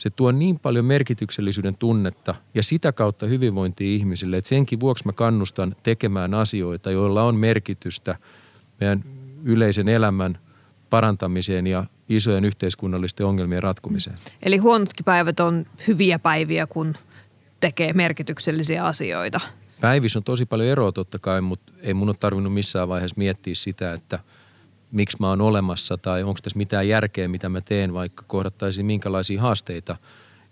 se 0.00 0.10
tuo 0.10 0.32
niin 0.32 0.58
paljon 0.58 0.84
merkityksellisyyden 0.84 1.76
tunnetta 1.76 2.34
ja 2.54 2.62
sitä 2.62 2.92
kautta 2.92 3.26
hyvinvointia 3.26 3.86
ihmisille, 3.86 4.36
että 4.36 4.48
senkin 4.48 4.80
vuoksi 4.80 5.06
mä 5.06 5.12
kannustan 5.12 5.76
tekemään 5.82 6.34
asioita, 6.34 6.90
joilla 6.90 7.22
on 7.22 7.36
merkitystä 7.36 8.16
meidän 8.80 9.04
yleisen 9.44 9.88
elämän 9.88 10.38
parantamiseen 10.90 11.66
ja 11.66 11.84
isojen 12.08 12.44
yhteiskunnallisten 12.44 13.26
ongelmien 13.26 13.62
ratkumiseen. 13.62 14.16
Eli 14.42 14.56
huonotkin 14.56 15.04
päivät 15.04 15.40
on 15.40 15.66
hyviä 15.88 16.18
päiviä, 16.18 16.66
kun 16.66 16.94
tekee 17.60 17.92
merkityksellisiä 17.92 18.84
asioita– 18.84 19.40
Päivissä 19.80 20.18
on 20.18 20.24
tosi 20.24 20.46
paljon 20.46 20.68
eroa 20.68 20.92
totta 20.92 21.18
kai, 21.18 21.40
mutta 21.40 21.72
ei 21.80 21.94
mun 21.94 22.08
ole 22.08 22.16
tarvinnut 22.20 22.54
missään 22.54 22.88
vaiheessa 22.88 23.14
miettiä 23.18 23.54
sitä, 23.54 23.92
että 23.92 24.18
miksi 24.92 25.16
mä 25.20 25.28
oon 25.28 25.40
olemassa 25.40 25.96
tai 25.96 26.22
onko 26.22 26.40
tässä 26.42 26.58
mitään 26.58 26.88
järkeä, 26.88 27.28
mitä 27.28 27.48
mä 27.48 27.60
teen, 27.60 27.94
vaikka 27.94 28.24
kohdattaisiin 28.26 28.86
minkälaisia 28.86 29.40
haasteita. 29.40 29.96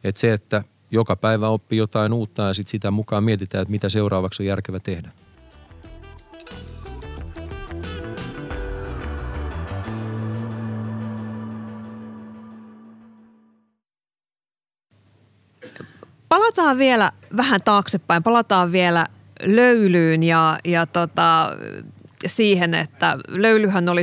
Että 0.04 0.20
se, 0.20 0.32
että 0.32 0.64
joka 0.90 1.16
päivä 1.16 1.48
oppii 1.48 1.78
jotain 1.78 2.12
uutta 2.12 2.42
ja 2.42 2.54
sitten 2.54 2.70
sitä 2.70 2.90
mukaan 2.90 3.24
mietitään, 3.24 3.62
että 3.62 3.72
mitä 3.72 3.88
seuraavaksi 3.88 4.42
on 4.42 4.46
järkevä 4.46 4.80
tehdä. 4.80 5.10
Palataan 16.28 16.78
vielä 16.78 17.12
vähän 17.36 17.60
taaksepäin, 17.64 18.22
palataan 18.22 18.72
vielä 18.72 19.06
löylyyn 19.42 20.22
ja, 20.22 20.58
ja 20.64 20.86
tota, 20.86 21.50
siihen, 22.26 22.74
että 22.74 23.18
löylyhän 23.28 23.88
oli, 23.88 24.02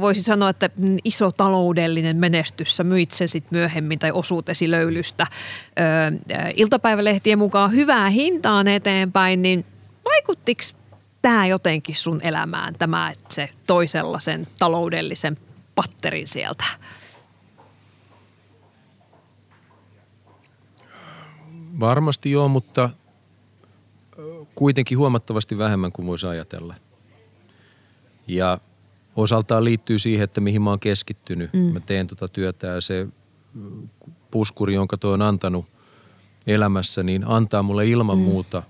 voisi 0.00 0.22
sanoa, 0.22 0.50
että 0.50 0.70
iso 1.04 1.32
taloudellinen 1.32 2.16
menestys. 2.16 2.76
Sä 2.76 2.84
myit 2.84 3.10
sen 3.10 3.28
sitten 3.28 3.58
myöhemmin 3.58 3.98
tai 3.98 4.12
osuutesi 4.12 4.70
löylystä 4.70 5.26
ö, 5.26 6.50
iltapäivälehtien 6.56 7.38
mukaan 7.38 7.72
hyvää 7.72 8.10
hintaan 8.10 8.68
eteenpäin, 8.68 9.42
niin 9.42 9.64
vaikuttiko 10.04 10.62
tämä 11.22 11.46
jotenkin 11.46 11.96
sun 11.96 12.20
elämään, 12.22 12.74
tämä, 12.74 13.10
että 13.10 13.34
se 13.34 13.48
toi 13.66 13.88
sellaisen 13.88 14.46
taloudellisen 14.58 15.36
patterin 15.74 16.28
sieltä? 16.28 16.64
Varmasti 21.80 22.30
joo, 22.30 22.48
mutta 22.48 22.90
kuitenkin 24.54 24.98
huomattavasti 24.98 25.58
vähemmän 25.58 25.92
kuin 25.92 26.06
voisi 26.06 26.26
ajatella. 26.26 26.74
Ja 28.26 28.58
osaltaan 29.16 29.64
liittyy 29.64 29.98
siihen, 29.98 30.24
että 30.24 30.40
mihin 30.40 30.62
mä 30.62 30.70
oon 30.70 30.80
keskittynyt. 30.80 31.52
Mm. 31.52 31.60
Mä 31.60 31.80
teen 31.80 32.06
tuota 32.06 32.28
työtä 32.28 32.66
ja 32.66 32.80
se 32.80 33.08
puskuri, 34.30 34.74
jonka 34.74 34.96
toi 34.96 35.14
on 35.14 35.22
antanut 35.22 35.66
elämässä, 36.46 37.02
niin 37.02 37.24
antaa 37.26 37.62
mulle 37.62 37.86
ilman 37.86 38.18
mm. 38.18 38.24
muuta 38.24 38.62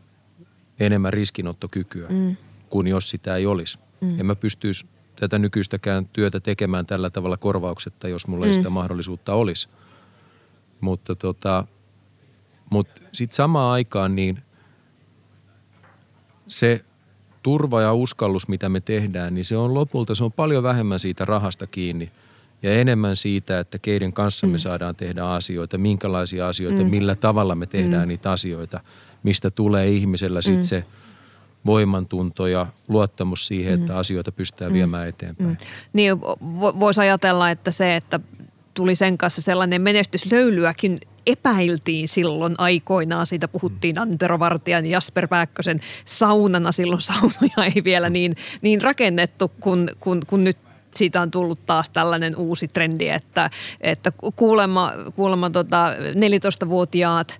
enemmän 0.80 1.12
riskinottokykyä 1.12 2.08
mm. 2.08 2.36
kuin 2.70 2.86
jos 2.86 3.10
sitä 3.10 3.36
ei 3.36 3.46
olisi. 3.46 3.78
Mm. 4.00 4.20
En 4.20 4.26
mä 4.26 4.34
pystyisi 4.34 4.86
tätä 5.16 5.38
nykyistäkään 5.38 6.08
työtä 6.08 6.40
tekemään 6.40 6.86
tällä 6.86 7.10
tavalla 7.10 7.36
korvauksetta, 7.36 8.08
jos 8.08 8.26
mulla 8.26 8.44
mm. 8.44 8.48
ei 8.48 8.54
sitä 8.54 8.70
mahdollisuutta 8.70 9.34
olisi. 9.34 9.68
Mutta 10.80 11.14
tota, 11.14 11.64
mutta 12.70 13.02
sitten 13.12 13.36
samaan 13.36 13.72
aikaan 13.72 14.16
niin 14.16 14.42
se 16.46 16.84
turva 17.46 17.82
ja 17.82 17.94
uskallus, 17.94 18.48
mitä 18.48 18.68
me 18.68 18.80
tehdään, 18.80 19.34
niin 19.34 19.44
se 19.44 19.56
on 19.56 19.74
lopulta, 19.74 20.14
se 20.14 20.24
on 20.24 20.32
paljon 20.32 20.62
vähemmän 20.62 20.98
siitä 20.98 21.24
rahasta 21.24 21.66
kiinni 21.66 22.10
ja 22.62 22.74
enemmän 22.74 23.16
siitä, 23.16 23.60
että 23.60 23.78
keiden 23.78 24.12
kanssa 24.12 24.46
me 24.46 24.52
mm. 24.52 24.58
saadaan 24.58 24.96
tehdä 24.96 25.24
asioita, 25.24 25.78
minkälaisia 25.78 26.48
asioita, 26.48 26.82
mm. 26.82 26.90
millä 26.90 27.14
tavalla 27.14 27.54
me 27.54 27.66
tehdään 27.66 28.02
mm. 28.02 28.08
niitä 28.08 28.32
asioita, 28.32 28.80
mistä 29.22 29.50
tulee 29.50 29.88
ihmisellä 29.88 30.40
sitten 30.40 30.64
mm. 30.64 30.66
se 30.66 30.84
voimantunto 31.66 32.46
ja 32.46 32.66
luottamus 32.88 33.46
siihen, 33.46 33.74
että 33.74 33.92
mm. 33.92 33.98
asioita 33.98 34.32
pystytään 34.32 34.70
mm. 34.70 34.74
viemään 34.74 35.08
eteenpäin. 35.08 35.50
Mm. 35.50 35.56
Niin 35.92 36.20
voisi 36.80 37.00
ajatella, 37.00 37.50
että 37.50 37.70
se, 37.70 37.96
että 37.96 38.20
tuli 38.74 38.94
sen 38.94 39.18
kanssa 39.18 39.42
sellainen 39.42 39.82
menestyslöylyäkin 39.82 41.00
epäiltiin 41.26 42.08
silloin 42.08 42.54
aikoinaan. 42.58 43.26
Siitä 43.26 43.48
puhuttiin 43.48 43.98
Antero 43.98 44.38
Vartijan 44.38 44.86
ja 44.86 44.92
Jasper 44.92 45.28
Pääkkösen 45.28 45.80
saunana. 46.04 46.72
Silloin 46.72 47.00
saunoja 47.00 47.72
ei 47.74 47.84
vielä 47.84 48.10
niin, 48.10 48.32
niin 48.62 48.82
rakennettu 48.82 49.52
kun, 49.60 49.88
kun, 50.00 50.22
kun 50.26 50.44
nyt 50.44 50.58
siitä 50.94 51.20
on 51.20 51.30
tullut 51.30 51.66
taas 51.66 51.90
tällainen 51.90 52.36
uusi 52.36 52.68
trendi, 52.68 53.08
että, 53.08 53.50
että 53.80 54.12
kuulemma, 54.36 54.92
kuulemma 55.14 55.50
tota 55.50 55.94
14-vuotiaat 55.94 57.38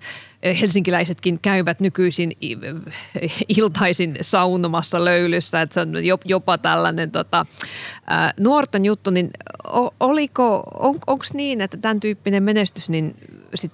helsinkiläisetkin 0.53 1.39
käyvät 1.39 1.79
nykyisin 1.79 2.31
iltaisin 3.47 4.15
saunomassa 4.21 5.05
löylyssä, 5.05 5.61
että 5.61 5.73
se 5.73 5.79
on 5.79 5.89
jopa 6.25 6.57
tällainen 6.57 7.11
tota, 7.11 7.45
nuorten 8.39 8.85
juttu, 8.85 9.09
niin 9.09 9.29
oliko, 9.99 10.63
on, 10.79 10.99
onko 11.07 11.25
niin, 11.33 11.61
että 11.61 11.77
tämän 11.77 11.99
tyyppinen 11.99 12.43
menestys 12.43 12.89
niin 12.89 13.15
sit 13.55 13.71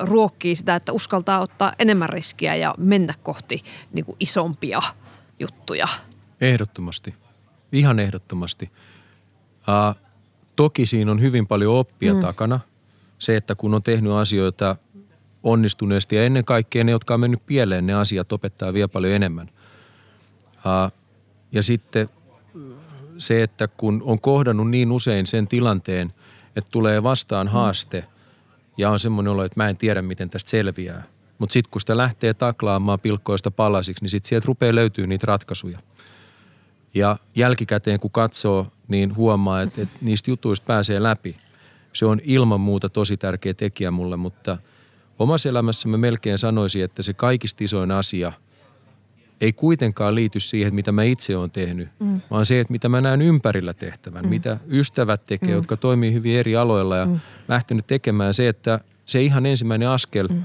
ruokkii 0.00 0.56
sitä, 0.56 0.74
että 0.74 0.92
uskaltaa 0.92 1.40
ottaa 1.40 1.72
enemmän 1.78 2.08
riskiä 2.08 2.54
ja 2.54 2.74
mennä 2.78 3.14
kohti 3.22 3.62
niin 3.92 4.04
kuin 4.04 4.16
isompia 4.20 4.82
juttuja? 5.40 5.88
Ehdottomasti. 6.40 7.14
Ihan 7.72 7.98
ehdottomasti. 7.98 8.70
Uh, 9.58 10.02
toki 10.56 10.86
siinä 10.86 11.10
on 11.10 11.20
hyvin 11.20 11.46
paljon 11.46 11.74
oppia 11.74 12.14
mm. 12.14 12.20
takana. 12.20 12.60
Se, 13.18 13.36
että 13.36 13.54
kun 13.54 13.74
on 13.74 13.82
tehnyt 13.82 14.12
asioita 14.12 14.76
onnistuneesti 15.52 16.16
ja 16.16 16.24
ennen 16.24 16.44
kaikkea 16.44 16.84
ne, 16.84 16.92
jotka 16.92 17.14
on 17.14 17.20
mennyt 17.20 17.46
pieleen, 17.46 17.86
ne 17.86 17.94
asiat 17.94 18.32
opettaa 18.32 18.72
vielä 18.72 18.88
paljon 18.88 19.12
enemmän. 19.12 19.50
Ja 21.52 21.62
sitten 21.62 22.08
se, 23.18 23.42
että 23.42 23.68
kun 23.68 24.02
on 24.04 24.20
kohdannut 24.20 24.70
niin 24.70 24.92
usein 24.92 25.26
sen 25.26 25.48
tilanteen, 25.48 26.12
että 26.56 26.70
tulee 26.70 27.02
vastaan 27.02 27.48
haaste 27.48 28.04
ja 28.76 28.90
on 28.90 28.98
semmoinen 28.98 29.32
olo, 29.32 29.44
että 29.44 29.60
mä 29.60 29.68
en 29.68 29.76
tiedä, 29.76 30.02
miten 30.02 30.30
tästä 30.30 30.50
selviää. 30.50 31.02
Mutta 31.38 31.52
sitten 31.52 31.70
kun 31.70 31.80
sitä 31.80 31.96
lähtee 31.96 32.34
taklaamaan 32.34 33.00
pilkkoista 33.00 33.50
palasiksi, 33.50 34.04
niin 34.04 34.10
sitten 34.10 34.28
sieltä 34.28 34.46
rupeaa 34.46 34.74
löytyy 34.74 35.06
niitä 35.06 35.26
ratkaisuja. 35.26 35.78
Ja 36.94 37.16
jälkikäteen 37.34 38.00
kun 38.00 38.10
katsoo, 38.10 38.66
niin 38.88 39.16
huomaa, 39.16 39.62
että, 39.62 39.82
että 39.82 39.98
niistä 40.00 40.30
jutuista 40.30 40.66
pääsee 40.66 41.02
läpi. 41.02 41.36
Se 41.92 42.06
on 42.06 42.20
ilman 42.24 42.60
muuta 42.60 42.88
tosi 42.88 43.16
tärkeä 43.16 43.54
tekijä 43.54 43.90
mulle, 43.90 44.16
mutta 44.16 44.58
omassa 45.18 45.48
elämässä 45.48 45.88
mä 45.88 45.96
melkein 45.96 46.38
sanoisin, 46.38 46.84
että 46.84 47.02
se 47.02 47.12
kaikista 47.12 47.64
isoin 47.64 47.90
asia– 47.90 48.32
ei 49.40 49.52
kuitenkaan 49.52 50.14
liity 50.14 50.40
siihen, 50.40 50.74
mitä 50.74 50.92
mä 50.92 51.02
itse 51.02 51.36
olen 51.36 51.50
tehnyt, 51.50 51.88
mm. 51.98 52.20
vaan 52.30 52.46
se, 52.46 52.60
että 52.60 52.72
mitä 52.72 52.88
mä 52.88 53.00
näen 53.00 53.22
ympärillä 53.22 53.74
tehtävän, 53.74 54.22
mm. 54.22 54.28
mitä 54.28 54.58
ystävät 54.70 55.24
tekee, 55.26 55.48
mm. 55.48 55.54
jotka 55.54 55.76
toimii 55.76 56.12
hyvin 56.12 56.36
eri 56.36 56.56
aloilla 56.56 56.96
ja 56.96 57.06
mm. 57.06 57.20
lähtenyt 57.48 57.86
tekemään 57.86 58.34
se, 58.34 58.48
että 58.48 58.80
se 59.06 59.22
ihan 59.22 59.46
ensimmäinen 59.46 59.88
askel 59.88 60.28
mm. 60.28 60.42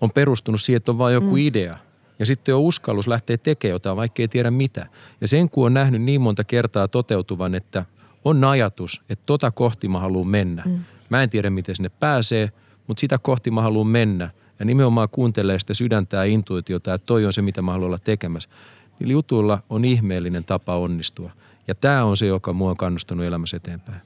on 0.00 0.10
perustunut 0.10 0.60
siihen, 0.60 0.76
että 0.76 0.92
on 0.92 0.98
vain 0.98 1.14
joku 1.14 1.30
mm. 1.30 1.36
idea. 1.36 1.76
Ja 2.18 2.26
sitten 2.26 2.54
on 2.54 2.60
uskallus 2.60 3.08
lähteä 3.08 3.38
tekemään 3.38 3.72
jotain, 3.72 3.96
vaikka 3.96 4.22
ei 4.22 4.28
tiedä 4.28 4.50
mitä. 4.50 4.86
Ja 5.20 5.28
sen 5.28 5.50
kun 5.50 5.66
on 5.66 5.74
nähnyt 5.74 6.02
niin 6.02 6.20
monta 6.20 6.44
kertaa 6.44 6.88
toteutuvan, 6.88 7.54
että 7.54 7.84
on 8.24 8.44
ajatus, 8.44 9.02
että 9.08 9.22
tota 9.26 9.50
kohti 9.50 9.88
mä 9.88 10.00
haluan 10.00 10.26
mennä. 10.26 10.62
Mm. 10.66 10.78
Mä 11.08 11.22
en 11.22 11.30
tiedä, 11.30 11.50
miten 11.50 11.76
sinne 11.76 11.90
pääsee, 12.00 12.52
mutta 12.90 13.00
sitä 13.00 13.18
kohti 13.18 13.50
mä 13.50 13.62
haluan 13.62 13.86
mennä– 13.86 14.30
ja 14.60 14.66
nimenomaan 14.66 15.08
kuuntelee 15.12 15.58
sitä 15.58 15.74
sydäntä 15.74 16.16
ja 16.16 16.24
intuitiota, 16.24 16.94
että 16.94 17.06
toi 17.06 17.26
on 17.26 17.32
se, 17.32 17.42
mitä 17.42 17.62
mä 17.62 17.72
haluan 17.72 17.86
olla 17.86 17.98
tekemässä. 17.98 18.50
Niillä 18.98 19.12
jutuilla 19.12 19.62
on 19.70 19.84
ihmeellinen 19.84 20.44
tapa 20.44 20.76
onnistua. 20.76 21.30
Ja 21.68 21.74
tämä 21.74 22.04
on 22.04 22.16
se, 22.16 22.26
joka 22.26 22.52
mua 22.52 22.70
on 22.70 22.76
kannustanut 22.76 23.26
elämässä 23.26 23.56
eteenpäin. 23.56 24.00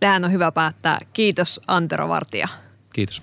Tähän 0.00 0.24
on 0.24 0.32
hyvä 0.32 0.52
päättää. 0.52 1.00
Kiitos 1.12 1.60
Antero 1.66 2.08
Vartija. 2.08 2.48
Kiitos. 2.94 3.22